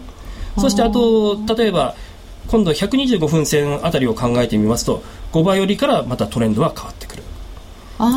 [0.59, 1.95] そしてあと例えば
[2.51, 7.23] 今度125分線あたりを考えてみますと5倍よりからまたトレンドは変わってくる。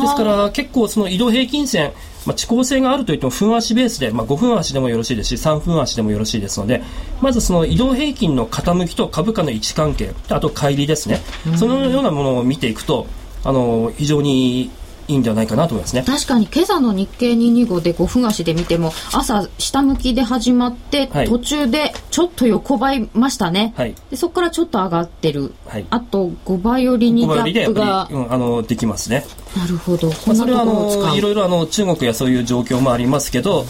[0.00, 1.92] ですから結構その移動平均線、
[2.24, 6.82] まあ、遅効性があるといっても分足ベースで、まあ、5分足でもよろしいですし3分足でもよろしいですので
[7.20, 11.20] まずその移動平均の傾きと株価の位置関係あと乖離ですね。
[11.56, 13.06] そのようなものを見ていくと
[13.44, 14.70] あの非常に
[15.08, 16.02] いいんではないかなと思いますね。
[16.06, 21.28] 確かに今朝の日経225で5分足で見ても朝下向きで始まって、はい。
[21.28, 23.94] 途中でちょっと横ばいましたね、はい。
[24.10, 25.86] でそこからちょっと上がってる、はい。
[25.90, 28.08] あと5倍寄りに5ギャップが。
[28.10, 29.26] うん、あのできますね。
[29.56, 30.10] なるほど。
[30.10, 31.06] こまあ、んなとそれはあころを使う。
[31.06, 33.66] のいろいろあの中国やそういう状況もありますけど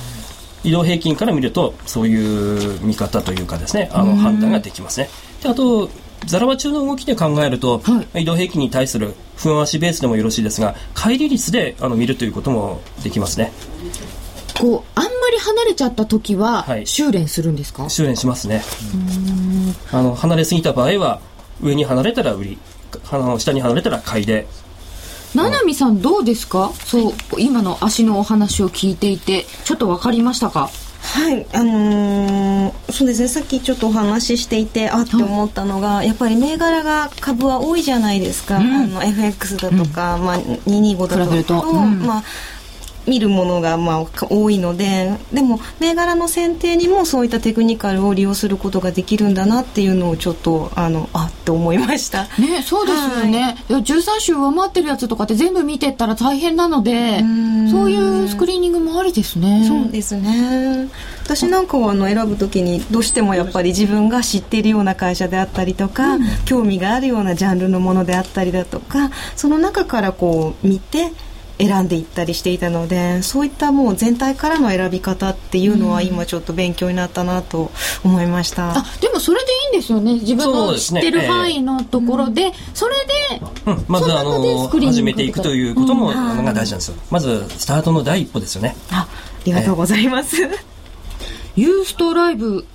[0.64, 5.08] 移動平均から見るとそういう見方というかですねあの判断ができますね。
[5.42, 5.90] であと
[6.26, 13.52] ザラバ中の動きで考えると、は移動平均に対する分足ベースでもよろしいですが乖離率であの見るということもできますね。
[14.58, 16.86] こうあんまり離れちゃった時ははい。
[16.86, 18.62] 修練するんですか、修練しますね。
[19.92, 21.20] あの離れすぎた場合は
[21.60, 22.58] 上に離れたら売り
[23.10, 24.46] あの下に離れたら買いで。
[25.34, 26.72] ななみさんどうですか？
[26.84, 30.70] そう今の足のお話を聞いていてちょっと分かりましたか？
[31.04, 42.24] はいあのー、そうですねさっきちょっとお話ししていてあって思ったのが、やっぱり銘柄が株は多いじゃないですか、うん、あの FX だとか、うん、まあ、225だとか、うん、まあ
[43.06, 52.24] 見るものがまあ多いのででも銘柄の選定にもそういったテクニカルを利用することができるんだなっていうのをちょっとあのあって思いました。
[52.38, 57.18] ねそうですよね、はい、13週上回ってるやつとかって全部見てったら大変なので
[57.70, 59.64] そういうスクリーニングもありですね。
[59.66, 60.88] そうですね。
[61.24, 71.12] 私なんかはあの選ぶ時にどうしてもやっぱり自分が知っているような会社であったりとか、うん、興味があるようなジャンルのものであったりだとかその中からこう見て
[71.58, 77.70] 選んでいったりしていたのでそういったもう全体からの選び方っていうのは今ちょっと勉強になったなと
[78.04, 80.14] 思いました、うん、あでもそれでいいんですよね。
[80.14, 86.96] 自分の知ってる範囲のところで、それで、うん、まずあの始めていくということも、のが大事なんですよ。
[87.10, 88.76] まずスタートの第一歩ですよね。
[88.90, 89.08] ああ
[89.44, 90.36] りがとうございます、
[91.56, 92.66] ユーストライブ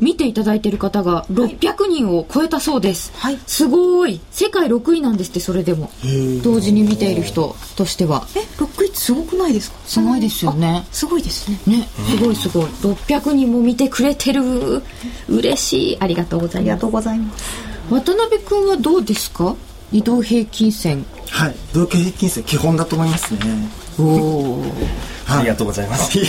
[0.00, 4.20] 見ていただいている方が600人を超えたそうです、はい、すごい。
[4.30, 5.90] 世界6位なんですってそれでも。
[6.42, 8.26] 同時に見ている人としては。
[8.36, 9.78] え6位ってすごくないですか？
[9.86, 10.86] すごいですよね。
[10.92, 11.78] すごいですね。
[11.78, 12.64] ねすごいすごい。
[12.64, 14.82] 600人も見てくれてる。
[15.28, 15.96] 嬉しい。
[16.00, 16.70] ありがとうございます。
[16.70, 17.44] ありがとうございます。
[17.90, 19.56] 渡辺君はどうですか？
[19.92, 21.06] 移動平均線。
[21.30, 21.54] はい。
[21.72, 23.40] 移動平均線基本だと思いますね。
[23.98, 24.64] おお
[25.26, 26.18] ありがとうございます。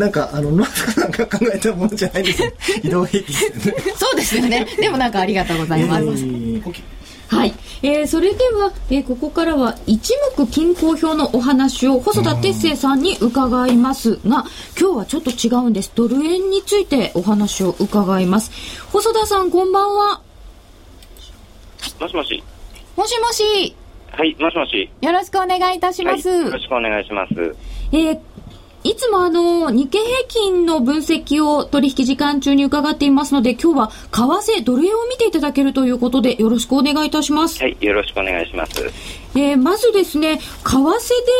[0.00, 2.42] なんか、あの、ノーさんが考えたものじゃないです。
[2.82, 3.36] 移動平均
[3.96, 4.66] そうですよね。
[4.78, 6.04] でもなんかありがとうございます。
[7.28, 18.50] はい、えー、それでは、えー、ここからは一目均衡表のお話を細田哲生さんに伺いますが今日はちょっと違うんですドル円についてお話を伺います
[18.90, 20.20] 細田さんこんばんは
[22.00, 22.42] もしもし
[22.96, 23.76] もしもし
[24.12, 24.90] はい、もしもし。
[25.00, 26.28] よろしくお願いいたします。
[26.28, 27.56] はい、よろしくお願いします。
[27.92, 28.20] えー、
[28.82, 37.62] いつもあの、日経平均の分析を取引時間中に伺っていますので、今日は為替、ドル円を見ていただけるということで、よろしくお願いいたします。
[37.62, 38.82] はい、よろしくお願いします。
[39.34, 40.78] えー、まずですね、為替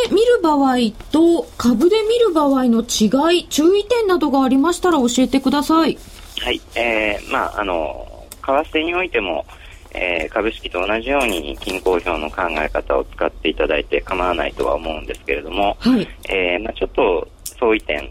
[0.08, 0.76] で見る場合
[1.12, 5.96] と株で見る場合の違い、注意点などがありましたら教えてください。
[6.40, 8.06] はい、えー、まあ、あの、
[8.44, 9.46] 為替においても、
[9.92, 18.10] えー、株式と同じように均衡表の考え方を使っていただいて構わないとは思うんですけれども、はい、えー、まあ、ちょっと相違点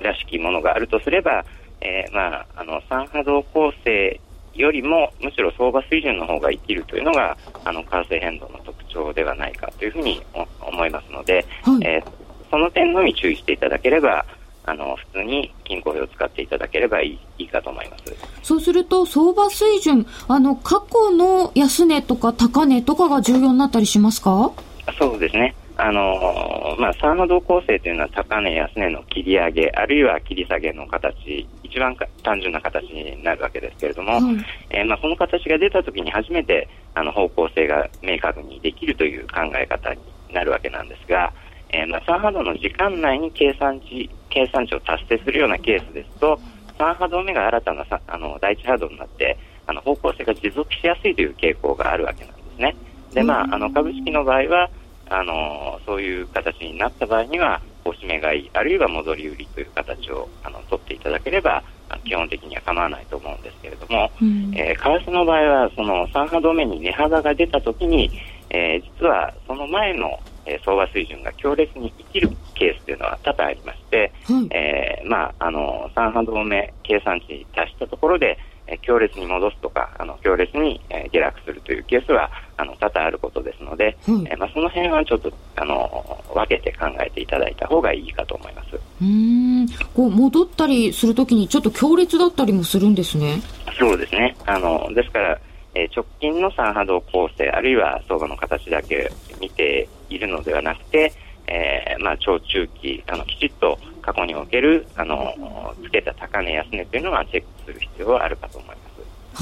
[0.00, 1.44] らしきものがあるとすれば、
[1.80, 4.20] えー、まあ、あの3波動構成
[4.54, 10.22] よりもむしろ相場水準の方が生きるというのがあの為替変動の特徴ではないかというふうに
[10.60, 12.02] 思いますので、はい、え
[12.50, 14.26] その点のみ注意していただければ
[14.64, 18.04] あの普通に均衡表を使っていただければいいいいかと思います。
[18.42, 24.52] そうすると相場水準あの過去の安値とか高値とかが重要になったりしますか？
[24.98, 25.54] そうですね。
[25.76, 34.22] あのまあ、3波動構成というのは高値、安値の切り上げ、あるいは切り下げの形、一番単純な形になるわけですけれども、はい、
[34.70, 40.00] えー、まあ、この形が出たときに初めてあの方向性が明確にできるという考え方に
[40.32, 41.32] なるわけなんですが、
[41.70, 46.40] えー、まあ、3波動の時間内に計算値計算値を達成するようなケースですと、
[46.78, 52.76] 3波動目が新たなあの第1波動になって、あの方向性が持続しやすいという傾向があるわけなんですね。
[53.12, 54.70] で、まあ、あの株式の場合は、
[55.10, 61.62] あのそういう形になった場合には、おしめ買い、あるいは戻り売りという形をあの取っていただければ、
[62.04, 68.10] 基本的には構わないと思うんですけれども、うん、えー、為替の場合は、その3波動目に値幅が出たときに、
[68.50, 83.94] えー、実はその前のえー、相場水準が強烈に生きるケースというのは多々ありまして、はい、えー、まあ、あの3波動目計算値に達したところで、えー、強烈に戻すとかあの強烈に、えー、下落するというケースはあの多々あることですので、はい、
[84.30, 88.78] えー、まあ、その辺はちょっとあの分けて考えていただいた方がいいかと思います。
[89.00, 89.66] うん。
[89.94, 93.40] こう戻ったりするときにちょっと強烈だったりもするんですね。
[93.78, 94.36] そうですね。
[94.46, 95.38] あのですから
[95.74, 101.12] え直近の3波動構成あるいは相場の形だけ見ているのではなくて、
[101.46, 108.82] えー、まあ、超中期あのきちっと過去におけるあのつけた高値安値というのはチェックする必要はあるかと思います。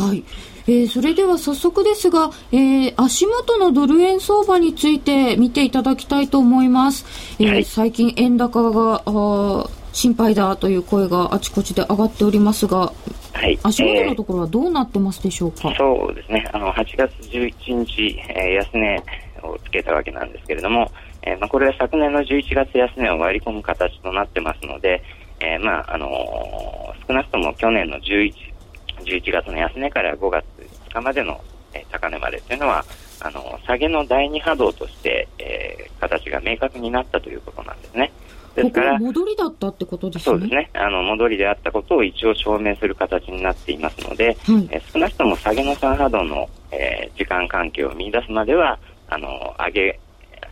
[0.03, 0.25] はい、
[0.69, 7.05] えー、それでは早速ですが、えー、足元のドル円相場について見ていただきたいと思います。
[7.41, 12.93] えー、はい、最近円高があ心配だという声があちこちで上がっておりますが、
[13.33, 19.05] はい、足元のところはどうなってますでしょうか、えー、そうですね、あの8月11日、えー、安値
[19.43, 20.91] をつけたわけなんですけれども、
[21.23, 25.03] えーまあ、これは昨年の11月安値を割り込む形となってますので、
[25.41, 28.51] えーまああのー、少なくとも去年の11
[29.05, 30.45] 11月の安値から5月
[30.89, 31.41] 5日までの、
[31.73, 32.85] えー、高値までというのは、
[33.21, 38.13] あの下げの第二波動として、えー、形が明確になったということなんですね。
[38.55, 38.99] ですから。
[38.99, 40.33] 戻りだったってことですね。
[40.33, 40.71] そうですね。
[40.75, 48.79] あの、戻りであったことを一応証明する形になっていますので、はい、え少なくとも下げの3波動の、えー、時間関係を見出すまでは、
[49.09, 50.01] あの、上げ、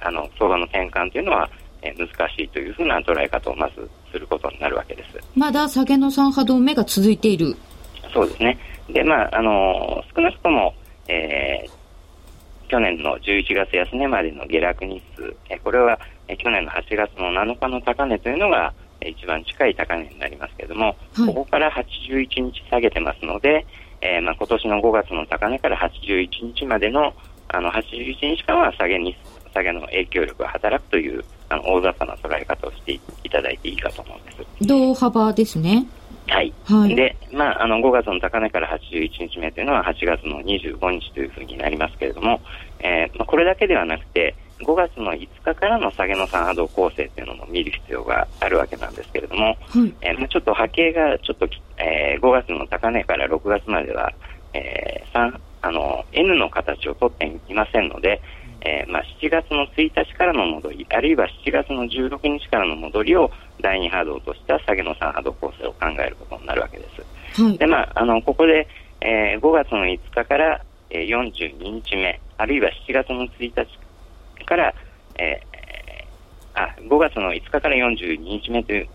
[0.00, 1.48] あの、相場の転換というのは、
[1.82, 5.18] えー、難しいというふうな捉え方をまずすることになるわけです。
[5.34, 7.56] まだ下げの3波動目が続いている。
[8.12, 8.58] そうですね。
[8.88, 10.74] で、まあ、あの、少なくとも、
[11.08, 23.66] えー、去年の11月安値までの下落日数、えこれは、え去年の8月の7日の高値というのが、え一番近い高値になりますけれども、はい、ここから81日下げてますので、
[24.00, 27.12] えー、まあ、今年の5月の高値から81日までの
[27.50, 29.16] あの81日間は下げに
[29.54, 33.00] 下げの影響力が働くというあの大雑把な捉え方をしてい
[33.30, 34.36] ただいていいかと思うんです。
[34.60, 35.86] 同幅ですね。
[36.28, 36.52] はい。
[36.64, 42.40] はい、で、まあ、あの、5月の高値から81日目というのは8月の25日というふうになりますけれども、
[42.80, 49.56] えー、まあ、これだけではなくて、5月の5日からの下げの3波動構成というのも見る必要があるわけなんですけれども、はい、
[50.02, 54.12] えー、まあ、ちょっと波形がちょっと、えー、5月の高値から6月までは、
[54.52, 58.20] えー、あの N の形をとっていませんので、
[58.60, 63.30] えーまあ、7月の1日からの戻り、あるいは7月の16日からの戻りを
[63.60, 66.84] 第2波動とした下げの3波動構成を考えることになるわけで
[67.34, 67.42] す。
[67.42, 68.66] はい、で、まあ、あの、ここで、
[69.00, 73.52] えー、5月の5日から、えー、42日目、あるいは7月の1日
[74.44, 74.74] から、
[75.18, 78.86] えー、あ、5月の5日から42日目とい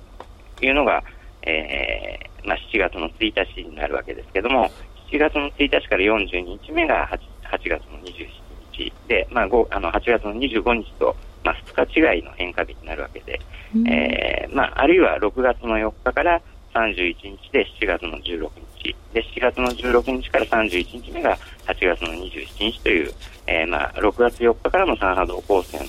[0.70, 1.04] うのが、
[1.44, 4.70] えー、まあ、7月の1日になるわけですけども、
[5.12, 8.28] 7月の1日から42日目が 8, 8月の27
[8.72, 13.39] 日で、まあ、5あの8月の25日と、まあ、2日違いの変化日になるわけで、
[13.76, 16.41] うん、えー、まあ、あるいは6月の4日から
[16.74, 23.13] 31日で7月の16日で7月の16日から31日目が8月の27日という、
[23.47, 25.86] えー、まあ、6月4日からの3波動構成の、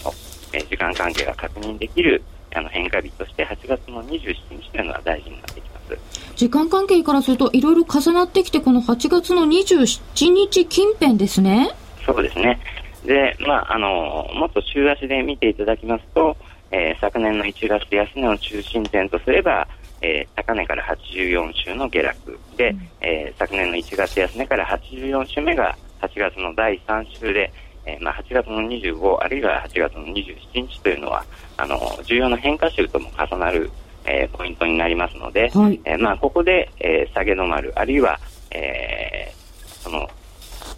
[0.52, 2.22] えー、時間関係が確認できる
[2.54, 6.34] あの変化日として8月の27日というのが大事になってきます。
[6.36, 11.70] 時間関係からするといろいろ重なってきてこの8月の27日近辺ですね。
[12.06, 12.60] そうですね。
[13.04, 16.36] で、まあ、あの、もっと週足で見ていただきますと、
[16.70, 19.68] えー、昨年の1月安値を中心点とすれば、
[20.00, 27.52] えー、高値から84週の下落で、うん、えー、昨年の1月安値から84週目が8月の第3週で、
[27.86, 31.24] えーまあ、8月の25あるいは8月の27日というのは
[31.56, 33.70] あの重要な変化週とも重なる、
[34.04, 38.18] えー、ポイントになりますので、はい、えー、まあ、ここで、えー、下げ止まるあるいは、
[38.50, 40.08] えー、その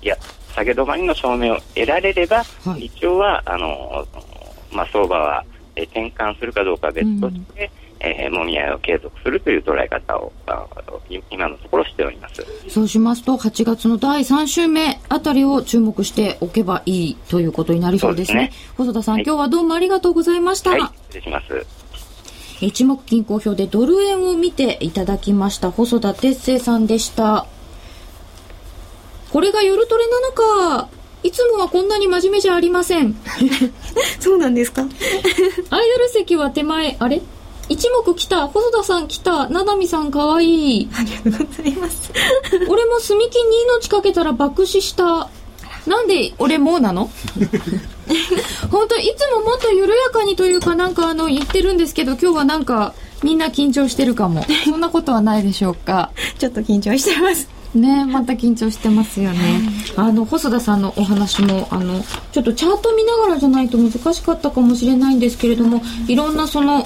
[0.03, 0.17] いや
[0.55, 4.07] 下げ止まりの証明を得られれば、はい、一応はあの、
[4.73, 5.45] まあ、相場は、
[5.75, 10.33] えー、転換するかどうかは別として、うんえー、もみ合いを継続するという捉え方を
[11.31, 12.45] 今のところしております。
[12.69, 21.67] そうしますと8月の第3週目あたりを注目しておけばいいということになりそうですね、ね、細田さん、はい、今日はどうもありがとうございました、はい、失礼します。
[22.61, 27.47] 一目均衡表でドル円を見ていただきました細田哲星さんでした。
[29.31, 30.33] これが夜トレなの
[30.83, 30.89] か
[31.23, 33.15] いつもはこんなに真面目じゃありません。
[34.21, 34.83] そうなんですか？
[35.71, 37.21] アイドル席は手前あれ？
[37.69, 38.47] 一目来た。
[38.49, 39.49] 細田さん来た。
[39.49, 40.83] ななみさんかわい。
[40.83, 42.13] いありがとうございます。
[42.69, 45.29] 俺も住金に命かけたら爆死した。
[45.87, 47.11] なんで俺もうなの？
[48.71, 54.45] 本当いつももっと緩やかにというかなんかあの言ってるんですけど今日はなんかみんな緊張してるかも。
[54.65, 56.11] そんなことはないでしょうか。
[56.39, 57.57] ちょっと緊張してます。
[57.77, 59.61] ねまた緊張してますよね、
[59.97, 62.03] あの細田さんのお話もあの
[62.33, 66.85] ちょっとチャート見ながらじゃないと難しかったかもしれないんですけれどもいろんなその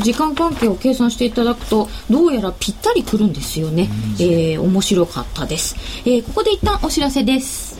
[0.00, 3.88] 時間関係を計算していただくとどうやらぴったりくるんですよね、
[4.20, 7.75] えー、面白かったです、えー、ここで一旦お知らせです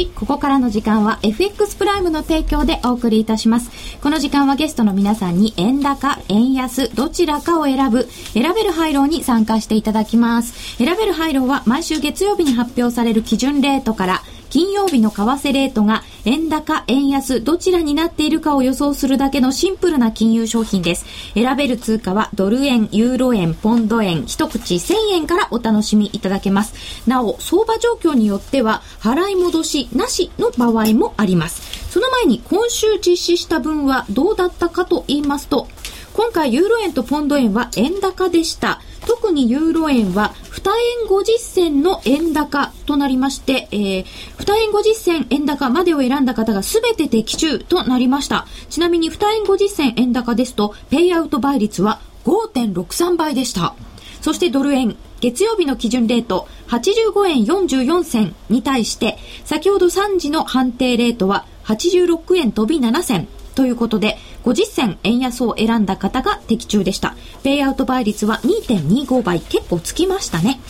[0.00, 3.70] ならどっちここからの時間は FX プライムの提供でお送りいたします。
[4.00, 10.76] この時間はゲストの皆さんに円高円安どちらかを選ぶ選べる廃炉に参加していただきます。
[10.76, 21.06] 選べる廃炉は毎週月曜日に発表される基準レートから金曜日の為替レートが円高、円安、どちらになっているかを予想するだけのシンプルな金融商品です。
[21.34, 27.08] 選べる通貨はドル円、ユーロ円、ポンド円、一口1000円からお楽しみいただけます。
[27.08, 31.90] なお、相場状況によっては、払い戻しなしの場合もあります。
[31.90, 35.68] その前に今週実施した分はどうだったかと言いますと、
[36.12, 38.80] 今回ユーロ円とポンド円は円高でした。
[39.06, 40.70] 特にユーロ円は2
[41.02, 48.46] 円50銭の円高となりまして、えー、2円50銭円高までを選んだ方が全て的中となりました。
[48.68, 53.74] ちなみに2円50銭円高ですと、ペイアウト倍率は5.63倍でした。
[54.20, 63.28] そしてドル円、月曜日の基準レート85円44銭に対して、先ほど3時の判定レートは86円飛び7銭。
[63.54, 67.16] ということで、50銭円安を選んだ方が的中でした。
[67.42, 69.40] ペイアウト倍率は2.25倍。
[69.40, 70.60] 結構つきましたね。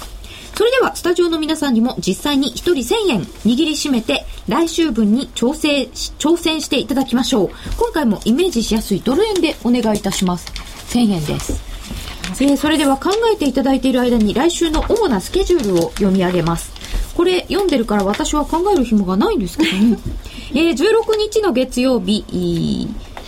[0.54, 5.84] それでは、スタジオの皆さんにも実際に1人1000円握りしめて、来週分に調整、
[6.18, 7.50] 挑戦していただきましょう。
[7.78, 10.52] 今回もイメージしやすいドル円でお願いいたします。
[10.90, 11.70] 1000円です。
[12.40, 16.72] えー、それでは考えていただいている間に来週の主なスケジュールを読み上げます。
[17.16, 19.98] これ読んでるから私は考える暇がないんですけどね。
[20.52, 22.24] えー、16日の月曜日、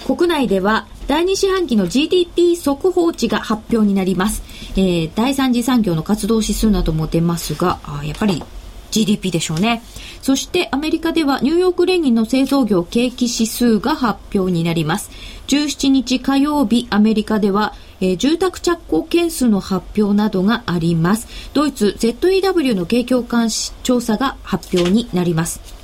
[0.05, 4.42] 国内では第2四半期の GDP 速報値が発表になります。
[4.76, 8.42] えー、第3次産業の活動指数なども出ますが、あやっぱり
[8.90, 9.82] GDP でしょうね。
[10.22, 15.11] そしてアメリカではニューヨーク連銀の製造業景気指数が発表になります。
[15.48, 21.26] 17日火曜日アメリカでは、えー、住宅着工件数の発表などがあります。
[21.53, 25.82] ドイツ ZEW の景況監視調査が発表になります。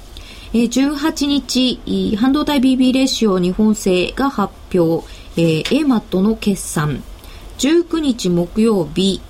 [0.54, 7.02] え、18日、半導体 BB レシオ日本製が発表、えー、AMAT の決算。
[7.58, 9.20] 19日木曜日、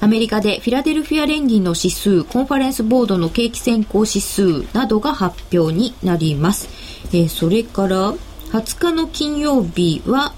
[0.00, 6.68] アメリカでフィラデルフィア連銀の指数、コンファレンスボードの景気先行指数などが発表になります。
[7.12, 8.12] えー、それから
[8.52, 10.34] 20日の金曜日は、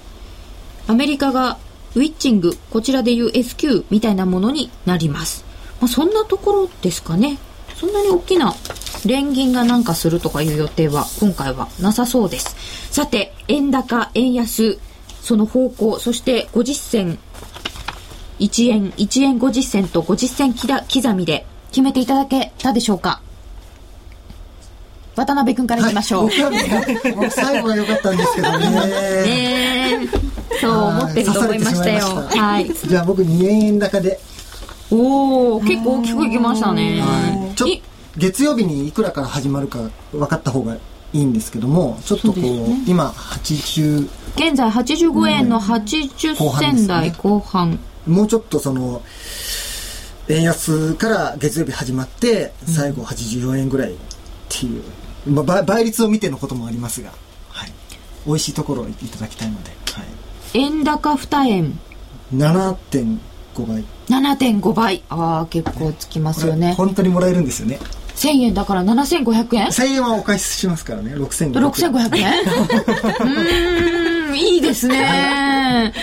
[0.87, 1.57] アメリカが
[1.95, 5.43] ウィッチング、こちらでいう SQ みたいなものになります。
[5.81, 7.37] まあ、そんなところですかね。
[7.81, 8.53] そんなに大きな
[9.07, 12.55] 連銀がなんかするとかいう予定は今回はなさそうです。
[12.93, 14.77] さて、円高、円安、
[15.19, 17.19] その方向、そして50銭、
[18.37, 23.19] 1円、1円50銭と50銭刻みで決めていただけたでしょうか？
[25.15, 26.27] 渡辺君からいきましょう。
[26.27, 28.69] はい、最後は良かったんですけどね。
[29.25, 30.07] ね
[30.61, 32.05] そう思ってると思いましたよ。
[32.29, 32.71] はい。
[32.87, 34.19] じゃあ僕2円円高で。
[34.91, 37.01] おお結構大きくいきましたね。
[37.01, 37.67] はい、ちょ
[38.17, 40.79] 月曜日にいくらから始まるか分かった方がい
[41.13, 47.77] いんですけどもちょっとこう、ね、今80現在85円の80銭台後半、ね、
[48.07, 49.01] もうちょっとその
[50.29, 53.97] 円安から月曜日始まって最後84円ぐらいっ
[54.49, 54.83] ていう、
[55.27, 57.11] うん、まあ、倍率を見てのこともありますが、
[57.49, 57.71] はい、
[58.25, 61.79] 美味しいところをいただきたいので、はい、円高2円。
[62.33, 65.03] 7.5倍7.5倍。
[65.09, 66.73] ああ結構つきますよね。
[66.73, 67.79] 本当にもらえるんですよね。
[68.15, 71.51] 1000円だから7500円 ?1000 円はお返ししますからね6500円。
[71.53, 72.33] 6500円？
[74.29, 75.93] うんいいですね。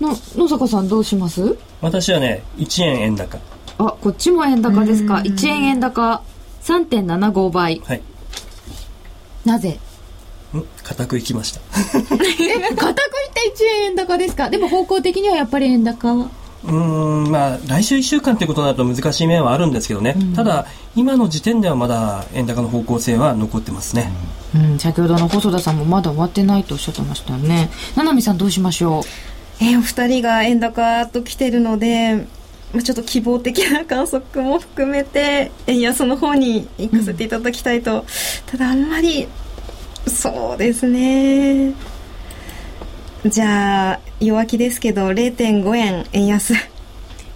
[0.00, 1.56] の野坂さんどうします？
[1.80, 3.38] 私はね1円円高。
[3.78, 6.22] あこっちも円高ですか？1円円高。
[6.62, 7.80] 3.75倍。
[7.84, 8.02] はい。
[9.44, 9.78] なぜ？
[10.84, 11.60] 固くいきました。
[11.60, 14.48] え固くいった1円円高ですか？
[14.50, 16.30] でも方向的にはやっぱり円高
[16.64, 24.12] うんまあ来週1週間ということになると難しい面はあるんですけどね、うん、ただ今の時点ではまだ円高の方向性は残ってますね、
[24.54, 27.70] うん、先ほどの細田さんもまだ終わってないとおっしゃってましたよね。
[27.96, 29.02] 七海さんどうしましょう？
[29.64, 32.26] えー、お二人が円高と来てるので
[32.72, 38.04] まあ、ちょっと希望的な観測も含めて円安の方に行かせていただきたいと、うん、
[38.46, 39.28] ただあんまり
[40.06, 41.74] そうですね
[43.26, 46.54] じゃあ弱気ですけど0.5円円安。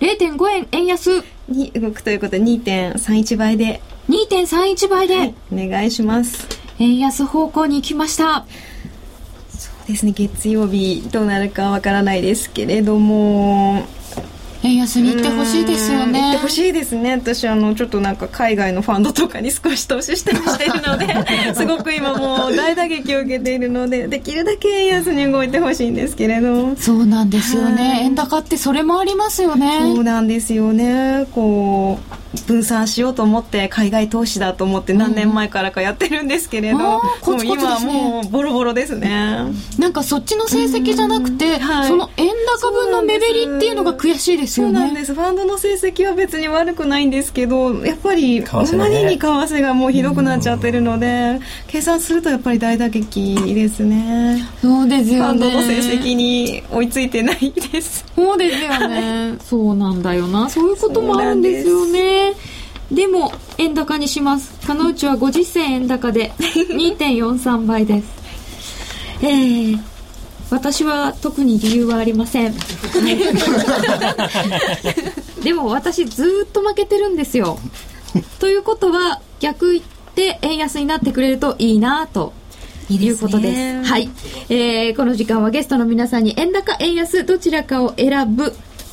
[0.00, 1.24] 0.5円円安。
[1.48, 3.80] に動くということで2.31倍で。
[4.08, 6.46] 2.31倍で、はい、お願いします。
[6.78, 8.46] 円安方向に行きました。
[9.50, 13.86] そうですね月曜日どうなるかわからないですけれども
[14.62, 16.20] 円安に行ってほしいですよね。
[16.20, 17.12] 行ってほしいですね。
[17.12, 21.06] 私、あの、ちょっとなんか海外のファンドとかに少し投資したりしているので、
[21.54, 26.74] すごく今もう大打撃を受けているので、できるだけ円安に動いてほしいんですけれど。
[26.76, 28.00] そうなんですよね。
[28.02, 29.78] 円高ってそれもありますよね。
[29.80, 31.26] そうなんですよね。
[31.32, 39.46] こう、分散しようと思って海外投資だと思って何年前からかやってるんですけれど、うん、もう今もうボロボロですね
[39.78, 42.28] なんかそっちの成績じゃなくて、はい、その円
[42.60, 44.78] 高分の目減りっていうのが悔しいですよね。
[44.78, 45.14] そうなんです。
[45.14, 54.44] ファンドの成績は別に悪くないんですけどやっぱりあまりに為替がもうひどくなっちゃってるので計算するとやっぱり大打撃ですね。
[54.60, 55.18] そうですよね。
[55.18, 58.04] ファンドの成績に追いついてないです。
[58.14, 59.34] そうですよね。
[59.44, 60.48] そうなんだよな。
[60.48, 62.32] そういうこともあるんですよね。
[62.90, 64.54] でも円高にします。
[64.66, 68.06] 加納内は50銭円高で 2.43倍です。
[69.22, 69.78] えー、
[70.50, 72.54] 私は特に理由はありません
[75.42, 77.58] でも私ずっと負けてるんですよ
[78.38, 79.84] ということは逆言っ
[80.14, 82.32] て円安になってくれるといいなと
[82.88, 83.84] いうことです。
[83.84, 84.08] はい、
[84.48, 84.96] えー。
[84.96, 88.52] この時間はゲストの皆さんに円高、円安、どちらかを選ぶ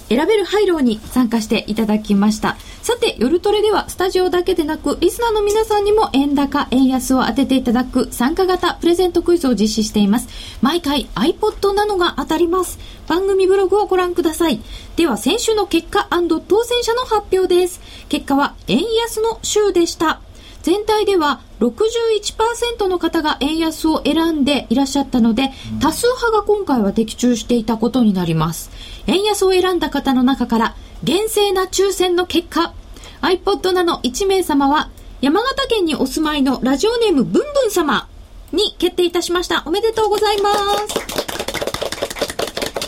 [0.10, 2.58] 選べるハイローに参加していただきました。
[2.82, 10.28] さて、夜トレではスタジオだけでなく、リスナーの皆さんにも円高、円安を当てていただく参加型プレゼントクイズを実施しています。
[10.62, 12.80] 毎回 iPod なのが当たります。
[13.08, 14.62] 番組ブログをご覧ください。
[14.96, 17.82] では、先週の結果当選者の発表です。
[18.10, 20.22] 結果は円安の週でした。
[20.64, 25.52] 全体では61%の方が円安を選んでいらっしゃったので、
[25.82, 28.72] 多数派が今回は的中していたことになります。
[29.06, 32.74] 円安を選んだ方の中から、厳正な抽選の結果、
[33.22, 34.90] iPod なの1名様は、
[35.20, 38.08] 山形県にお住まいのラジオネームブンブン様
[38.54, 39.64] に決定いたしました。
[39.66, 40.54] おめでとうございます。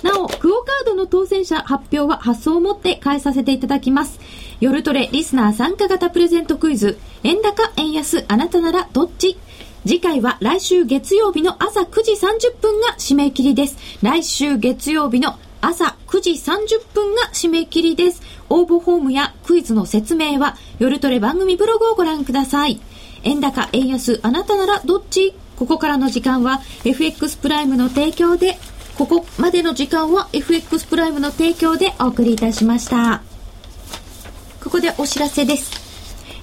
[0.02, 4.20] なお、クオカードの当選者発表は発送をもって返させていただきます。
[4.60, 9.38] 夜トレリスナー参加型プレゼントクイズ、円高、円安、あなたならどっち？
[9.86, 13.78] 次回は来週月曜日の朝9時30分が締め切りです。
[14.02, 18.22] 来週月曜日の朝9時30分が締め切りです。
[18.50, 22.80] 応募フォームやクイズの説明は夜トレ番組ブログをご覧ください。
[23.24, 25.36] 円高、円安、あなたならどっち？
[25.56, 28.58] ここからの時間は FX プライムの提供で、
[28.98, 33.22] ここまでの時間は FX プライムの提供でお送りいたしました。
[34.66, 35.72] ここでお知らせです。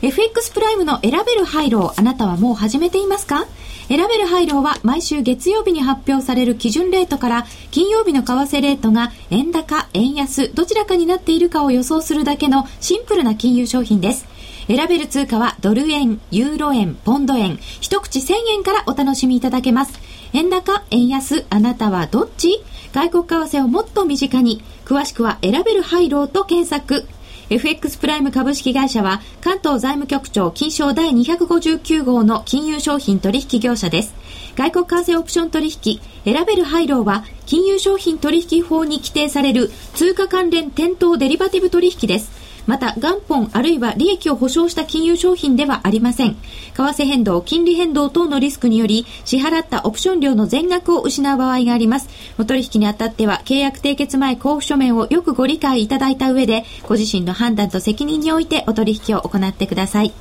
[0.00, 3.46] FX プライムの選べる配慮あなたはもう始めていますか？
[3.88, 14.24] 選べる配慮は毎週月曜日に発表される基準レートから金曜日の為替レートが円高、円安、どちらかになっているかを予想するだけのシンプルな金融商品です。
[14.68, 19.98] 選べる通貨はドル円、ユーロ円、ポンド円、一口1000円からお楽しみいただけます。
[20.32, 22.62] 円高、円安、あなたはどっち？
[22.92, 24.62] 外国為替をもっと身近に。
[24.84, 27.04] 詳しくは選べる配慮と検索。
[27.52, 34.14] FX プライム株式会社は関東財務局長金賞第259号の金融商品取引業者です。
[34.56, 42.30] 外国為替オプション取引選べる配慮は金融商品取引法に規定される通貨関連店頭デリバティブ取引です。
[42.66, 46.34] また元本あるいは利益を保証した金融商品ではありません。
[46.34, 46.38] 為
[46.74, 52.08] 替変動、金利変動等のリスクにより支払ったオプション料の全額を失う場合があります。
[52.38, 60.12] お取引にあたっては契約締結前交付書面をよくご理解いただいた上でご自身の判断と責任においてお取引を行ってください。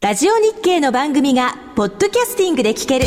[0.00, 3.06] ラジオ日経の番組がポッドキャスティングで聞ける。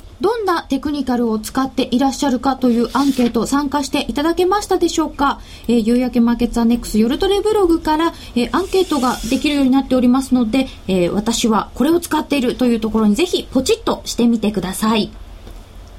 [0.21, 15.11] どんなテクニカルを使っていらっしゃるかというアンケート参加していただけましたでしょうか、えー、夕焼けマーケッツアネックス夜トレブログから、えー、アンケートができるようになっておりますので、えー、私はこれを使っているというところにぜひポチッとしてみてください。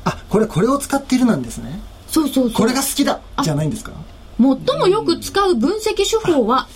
[0.05, 1.81] あこれこれを使っているなんですね。
[2.07, 2.53] そうそうそう。
[2.53, 3.93] これが好きだじゃないんですか？
[4.39, 6.69] 最もよく使う分析手法は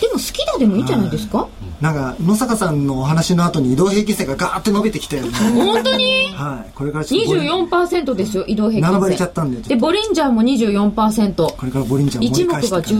[0.00, 1.48] でも好きだでもいいんじゃないですか、
[1.80, 5.30] なんか野坂さんのお話の後に移動平均線がガーって伸びてきたよね。
[5.30, 6.32] 本当に？
[6.34, 6.70] はい。
[6.74, 8.92] これからちょっとボリ24%ですよ移動平均線。
[8.92, 12.94] 並ばれちゃったんででボリンジャーも24%これからボリンジャー一目が盛り返して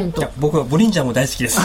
[0.00, 1.60] 13%いや僕はボリンジャーも大好きです。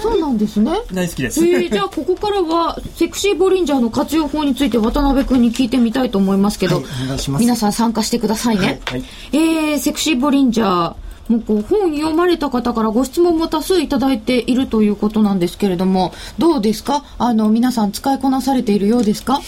[0.00, 0.20] そう。
[0.20, 0.72] なんですね。
[0.92, 1.46] 大好きです。
[1.46, 7.40] えー、じゃあここからはセクシーボリンジャーの活用法について渡辺君に聞いてみたいと思いますけど、はいお願いします。
[7.40, 9.04] 皆さん参加してくださいね、はい。
[9.32, 10.94] えー、セクシーボリンジャー
[11.28, 17.04] もうこう本読まれた方からご質問も多数いただいているということなんですけれどもどうですか？
[17.18, 19.40] あの皆さん使いこなされているようですか？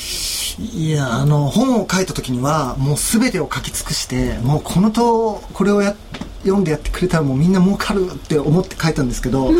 [0.58, 5.94] いやあの本を書いた時にはもう全てを書き尽くしてもうこのとこれをや
[6.42, 9.50] 読んでやってくれたらもうみんな儲かるって思って書いたんですけど、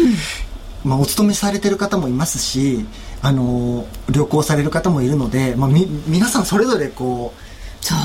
[0.85, 2.85] まあ、お勤めされてる方もいますし
[3.21, 7.48] あの旅行される方もいるので、まあ、み皆さんそれぞれこう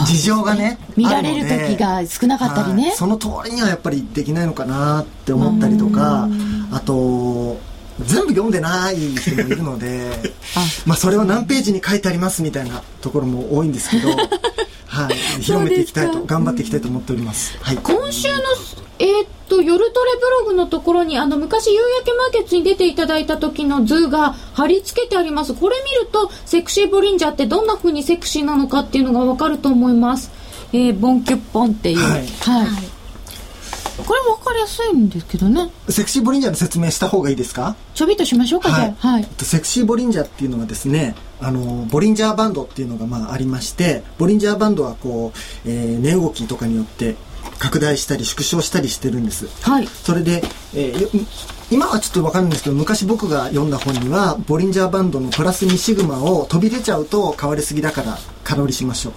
[0.06, 2.88] 事情がね見られる時が少なかったりね。
[2.88, 2.96] はい。
[2.96, 6.28] その通りにはやっぱりできないのかなって思ったりとか
[6.72, 7.60] あと
[8.00, 10.34] 全部読んでない人もいるので
[10.86, 14.10] まあそれは何ページに書いてありますみたいなところも多いんですけど、
[14.88, 18.38] はい、広めていきたいと頑張っていきたいと思っております、はい、今週の、
[19.04, 25.54] えーっと、夜トレブログのところに、あの、昔夕焼けマーケッツに出ていただいた時の図が貼り付けてあります。
[25.54, 30.32] これ見ると、セクシーボリンジャーってどんな風にセクシーなのかっていうのがわかると思います。
[30.72, 31.98] えー、ボンキュッポンっていう。
[32.00, 32.26] はい
[34.08, 35.70] これわかりやすいんですけどね。
[35.88, 37.76] セクシーボリンジャーの説明した方がいいですか？
[37.94, 39.08] ちょびっとしましょうか、じゃあ。
[39.08, 39.28] はいえっ。
[39.38, 47.16] とセクシーボリンジャーっていうのはですねあのボリンジャーバンドっていうのがまあありましてボリンジャーバンドはこう、えー値動きとかによって
[47.60, 49.48] 拡大したり縮小したりしてるんです。
[49.62, 49.88] はい。
[49.88, 51.10] それで、えーよ
[51.72, 59.14] 今はちょっとわかるんですけど昔僕が読んだ本にはボリンジャーバンドのプラス2シグマを飛び出ちゃうと変わりすぎだから空売りしましょう。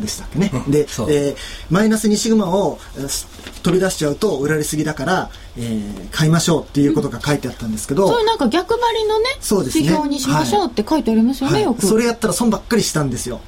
[0.00, 1.36] でしたっけね、で、えー
[1.68, 3.26] マイナス2シグマをえーす
[3.62, 9.84] 飛び出しちゃうと売られすぎだから、えー買いましょうっていうことが書いてあったんですけど、そういうなんか逆張りのね、そうですね。
[9.84, 11.62] 指標にしましょうって書いてありますよね、はい。
[11.64, 11.84] よく。
[11.84, 13.40] それやったら損ばっかりしたんですよ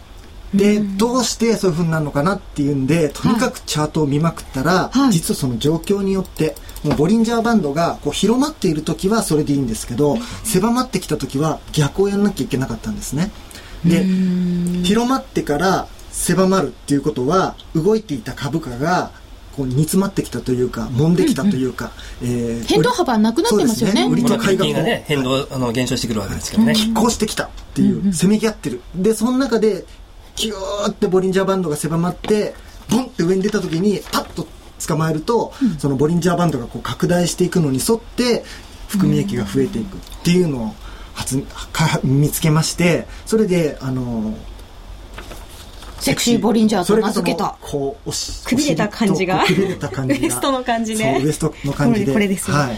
[0.55, 5.13] でどうしてそういうふうになるのかなっていうんでとにかくチャートを見まくったら、はい。
[5.13, 13.31] 実はその状況によってもうボリンジャーバンドがこう広まっている時はそれでいいんですけど狭まってきた時は逆をやらなきゃいけなかったんですね。
[13.85, 14.05] で
[14.85, 19.13] 広まってから狭まるっていうことは動いていた株価が
[19.57, 21.91] こう煮詰まってきたというか揉んできたというか、
[22.23, 24.03] えー変動幅なくなってますよね。
[24.03, 28.81] そうです売りと買いがね変動あの減少してくるわけですけどね、拮抗してきたっていう、せめぎ合ってる。
[28.95, 29.85] でその中で
[30.39, 32.55] キューってボリンジャーバンドが狭まって
[32.89, 34.47] ボンって上に出た時にパッと
[34.87, 38.45] 捕まえると、そのボリンジャーバンドがこう拡大していくのに沿って
[38.87, 40.75] 含み益が増えていくっていうのを
[41.15, 44.35] 発か見つけましてそれであの
[45.99, 47.59] セクシーボリンジャーと名付けた。
[47.61, 49.45] こうおしくびれた感じが。
[49.45, 50.21] くびれた感じが。
[50.21, 51.21] ウエストの感じね。
[51.23, 52.13] ウエストの感じで。
[52.13, 52.57] これですよ。
[52.57, 52.71] は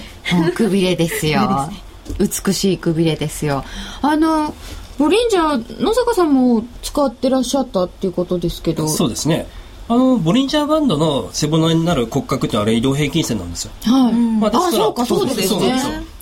[0.48, 0.52] い。
[0.52, 1.70] くびれですよ。
[2.18, 3.62] 美しいくびれですよ。
[4.00, 4.54] あの、
[5.00, 8.86] ボリンジャー、野坂さんも使ってらっしゃったっていうことですけど。
[8.86, 9.46] そうですね
[9.88, 14.14] あのボリンジャーバンドの背骨になる骨格ってあれ移動平均線なんですよはい。
[14.14, 15.58] まあ、ですからあそうかそうですねそ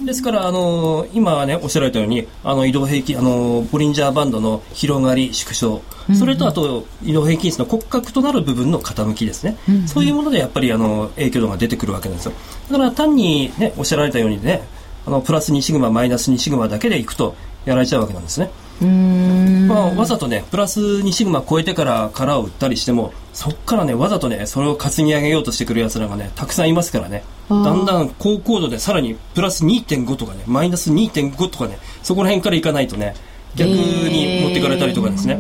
[0.02, 5.82] うですから、あの今はね、おっしゃられたように、あの移動平均、あのボリンジャーバンドの広がり、縮小、
[6.18, 9.58] それとあと移動平均線の骨格となる部分の傾きですね。
[9.86, 12.32] そういうものでやっぱりあの影響度が出てくるわけなんですよ。
[12.70, 14.62] だから単にね、おっしゃられたようにね、
[15.04, 17.34] あのプラス2シグマ、マイナス2シグマだけでいくと
[17.66, 18.50] やられちゃうわけなんですね。
[18.80, 33.14] まあ、わざとね、プラス2シグマ超えてから殻を売ったりしても、そっからね、わざとね、それを担ぎ上げようとしてくる奴らがね、たくさんいますからね、だんだん高高度でさらにプラス2.5とかね、マイナス2.5とかね、そこら辺からいかないとね、
[33.56, 35.38] 逆に持っていかれたりとかですね。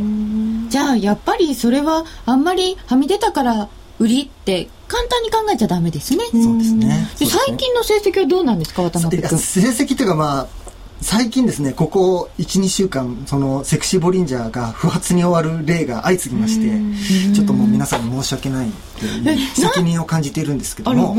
[0.68, 3.68] じゃあ、やっぱりそれは、あんまりはみ出たから
[3.98, 6.24] 売りって簡単に考えちゃダメですね。
[6.32, 7.08] そうですね。
[7.18, 9.38] で最近の成績はどうなんですか、渡辺君。
[9.38, 10.67] 成績というかまあ
[11.00, 21.14] 最近ですねここ12週間そのセクシーボリンジャーが不発に終わる例が相次ぎましてちょっともう皆さんに申し訳ないっていう責任を感じているんですけども。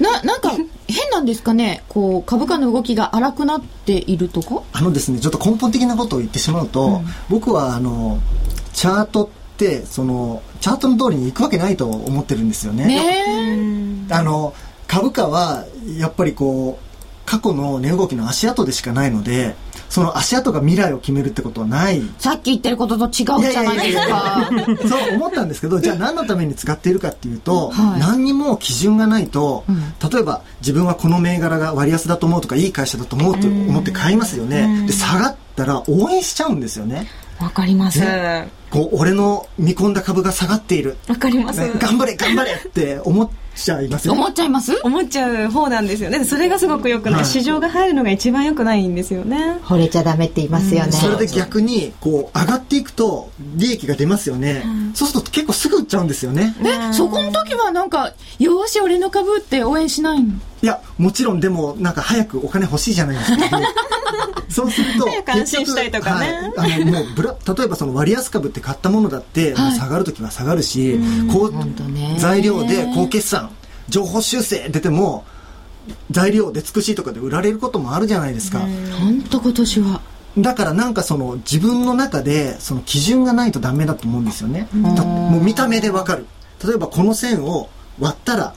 [0.00, 0.50] な、なんか、
[0.88, 1.84] 変なんですかね？
[1.88, 8.18] こう、株価の動きが荒くなっているとかあのですねちょっと根本的なことを言ってしまうと、僕はあの
[8.72, 12.86] チャートってそのチャートの通りに行くわけないと思ってるんですよね。
[12.86, 14.54] ねあの
[14.88, 15.66] 株価は
[15.98, 16.91] やっぱりこう
[17.26, 19.54] 過去の値動きの足跡でしかないので
[19.92, 22.00] その足跡が未来を決めるってことはない。
[22.18, 23.12] さっき言ってることと違う
[23.42, 24.50] じゃないですか。
[24.88, 28.00] そう思ったんですけどじゃあ何のために使っているかっていうと、はい。
[28.00, 29.64] 何にも基準がないと、
[30.10, 37.06] 例えば自分はこの銘柄が割安だと思うとかいい会社だと思うと思って買いますよね、で下がったら応援しちゃうんですよね。
[37.38, 40.96] わかります、ね、こう俺の見込んだ株が下がっている。
[41.06, 44.80] わかります、ね、頑張れ頑張れって思っちゃいます思っちゃいます？
[44.82, 46.24] 思っちゃう方なんですよね。
[46.24, 49.58] それがすごくよくない、はい、市場が入るのが一番よくないんですよね。
[49.62, 56.54] 惚れちゃダメって言いますよね、うん、それで逆にこう上がっていくと利益が出ますよね、うん、そうすると結構すぐ売っちゃうんですよね。
[56.60, 60.34] えそこの時はなんかよし俺の株って応援しないの？
[60.62, 63.60] いやもちろんでもなんか早くお金欲しいじゃないですか、
[64.48, 71.00] そうすると早く安心したいとかね、はい、あのもうブラ例えばその割安株って買ったものだって、もう下がる時は下がるし、
[71.32, 73.50] こう材料で高決算
[73.88, 75.24] 情報修正出ても
[76.10, 78.60] 材料で尽くしとかで売られることもあるじゃないですか。
[79.00, 80.00] 本当今年は。
[80.38, 84.68] だからなんかその自分の中でその基準がないとダメだと思うんですよね。
[84.72, 86.26] もう見た目でわかる。
[86.64, 88.54] 例えばこの線を割ったら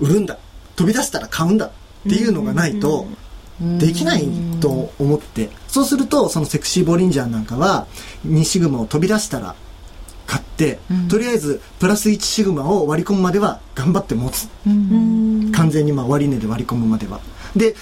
[0.00, 0.38] 売るんだ
[0.76, 1.70] 飛び出したら買うんだっ
[2.04, 3.06] ていうのがないと
[3.78, 4.28] できない
[4.60, 5.50] と思って。
[5.66, 7.86] そうするとそのセクシーボリンジャーなんかは
[8.26, 9.54] 2シグマを飛び出したら
[10.26, 17.20] 買って、とりあえずプラス1シグマを割り込むまでは頑張って持つ、完全にまあ割値で割り込むまでは。
[17.54, 17.74] で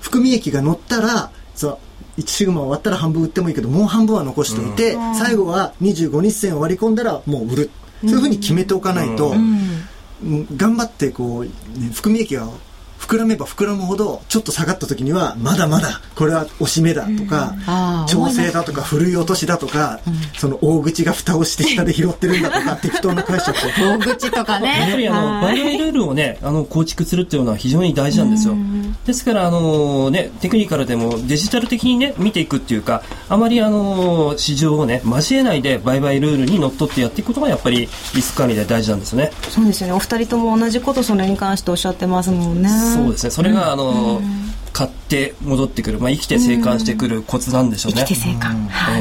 [0.00, 1.78] 含み益が乗ったらそ
[2.16, 7.70] う1シグマ終わったら半分売ってもいいけどもう半分は残しておいて、最後は25日線を割り込んだらもう売る。
[8.02, 9.34] そういうふうに決めておかないと、
[10.56, 11.50] 頑張ってこう、ね、
[11.94, 12.48] 含み益が
[13.00, 17.54] 膨らめば膨らむほどちょっと下がった時にはまだまだこれは押し目だとか、
[18.02, 24.80] うん、調整だとかふるい落としだとか、うん、その大口が蓋をして下で拾ってるんだとか 適当な解釈大口とかね。
[24.80, 28.54] やっぱりあのバイオルールをねあの構築するっていうのは非常に大事なんですよ、
[29.06, 39.32] ですからあのねテクニカルでもデジタル的にね見ていくっていうかあまりあの市場をね交えないで売買ルールにのっとってやっていくことがやっぱりリスク管理で大事なんですね。
[39.48, 39.92] そうですよね。
[39.94, 43.30] お二人とも同じことそれに関しておっしゃってますもんねそうですね。
[43.30, 44.20] それがあの、
[44.72, 48.04] 買って戻ってくる、まあ、生きて生還してくるコツなんでしょうね。
[48.06, 48.98] 生きて生還、は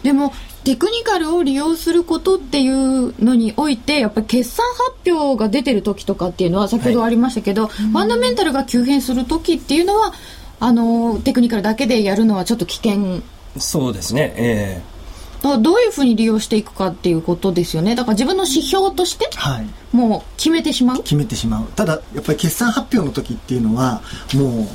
[0.00, 0.32] い、でも
[0.64, 4.66] テクニカルを利用することっていうのにおいてやっぱり決算
[5.02, 10.12] 発表が出てる時とかっていうのは先ほどありましたけど、はい、ファンダメンタルが急変する時っていうのは
[10.60, 13.22] あのテクニカルだけでやるのはちょっと危険。
[13.58, 14.34] そうですね。
[14.36, 14.94] ええ。
[14.94, 14.97] ー
[15.42, 17.94] どういうふうに利用していくかっていうことですよね。
[17.94, 19.28] だから自分の指標として、
[19.92, 21.02] もう決めてしまう。
[21.02, 21.66] 決めてしまう。
[21.74, 24.02] ただやっぱり決算発表の時っていうのは
[24.34, 24.68] もう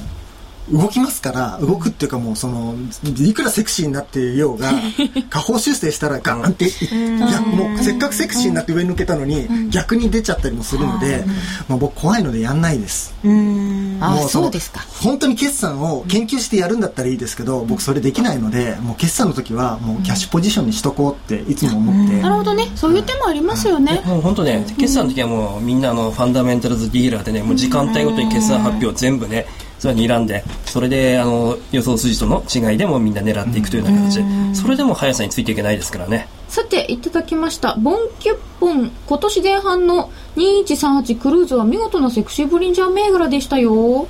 [0.72, 2.76] 動きますから動くっていうかもうその
[3.20, 4.72] いくらセクシーになっていようが
[5.30, 6.72] 下方修正したらガーンって
[7.20, 11.26] 逆もうせっかくセクシーになって上に抜けたのに逆に出ちゃったりもするので、
[11.68, 13.14] まあ、僕怖いのでやんないです。
[13.24, 14.86] もうそうですか。
[15.02, 22.22] 本当に決算を研究してやるんだったらいいですけど僕それできないのでもう決算の時はもうキャッシュポジションにしとこうっていつも思って。
[22.22, 22.72] なるほどね。
[22.76, 29.46] そういう手もありますよね、もう本当ね決算の時はもうみんなのファンダメンタルズディーラーでねもう時間帯ごとに決算発表全部ね
[29.84, 36.30] それは睨んでそれであの予想筋との違いでもみんな狙っていくというような形でそれでも速さについていけないですからね。
[36.48, 37.76] さていただきました。
[37.76, 38.92] ボンキュッポン。
[39.06, 44.08] 今年前半の2138クルーズは見事なセクシーブリンジャー銘柄でしたよ。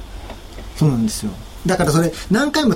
[0.75, 1.31] そうなんですよ。
[1.65, 2.75] だからそれ何回も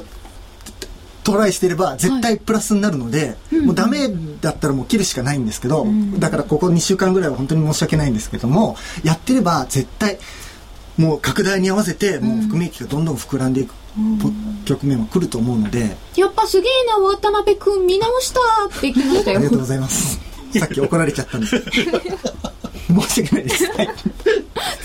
[1.23, 4.07] トライしてれば絶対プラスになるので、はい、もうダメ
[4.41, 10.17] だったらもう切るしかないんですけど、うん、だからここ2週間ぐらいは本当に申し訳ないんですけどもやってれば絶対
[10.97, 13.73] もう拡大に合わせてもう含み益がどんどん膨らんでいく、
[14.65, 15.95] 局面は来ると思うので。
[16.15, 19.37] やっぱすげえな渡辺君見直したって聞きましたよ。
[19.37, 20.19] ありがとうございます。
[20.57, 21.47] さっき怒られちゃったんで。
[21.47, 21.63] す
[22.87, 23.65] 申し訳ないです。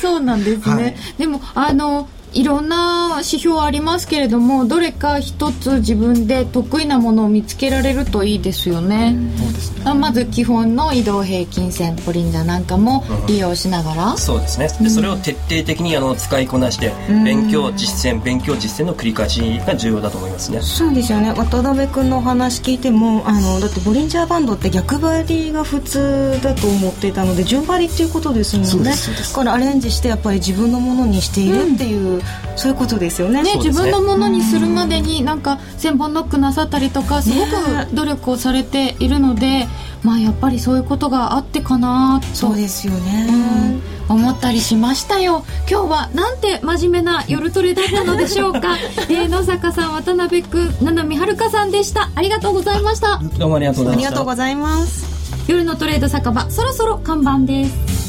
[0.01, 8.93] そうなんですね、はい、でもあのいろんな指標ありますけれどもどれか一つ自分で得意なものを見つけられるといいですよね。
[9.13, 9.95] ね。
[9.95, 14.69] まず基本の移動平均線ポリンダなんかも利用しながら、うん、そうですね。
[14.81, 20.61] でそれを徹底的にあの使いこなして勉強実践勉強実践の繰り返しが重要だと思いますね。
[20.63, 21.33] そうですよね。
[21.33, 28.93] 渡辺君のお話聞いてもあのだってボリンジャーバンドって逆張りが普通だと思っていたので順張りっていうことですもんね。
[28.93, 32.22] だからアレンジしてやっぱり自分のものにしているっていう、うん
[32.57, 33.43] そういうことですよね。
[33.43, 39.67] ね、自分のものにするまでになんか千本ノックなさったりとかすごく努力をされているので、
[40.03, 42.27] まあやっぱりそういうことがあってかなと。
[42.35, 43.27] そうですよね、
[44.09, 45.45] うん、思ったりしましたよ。
[45.71, 48.77] 今日はなんて真面目な夜トレだったのでしょうか、
[49.09, 52.11] えー、野坂さん渡辺君七海遥さんでした。
[52.15, 53.21] ありがとうございました。
[53.39, 54.09] どうもありがとうございました。
[54.09, 55.13] ありがとうございます。
[55.49, 58.02] 夜のトレード酒場そろそろ看板です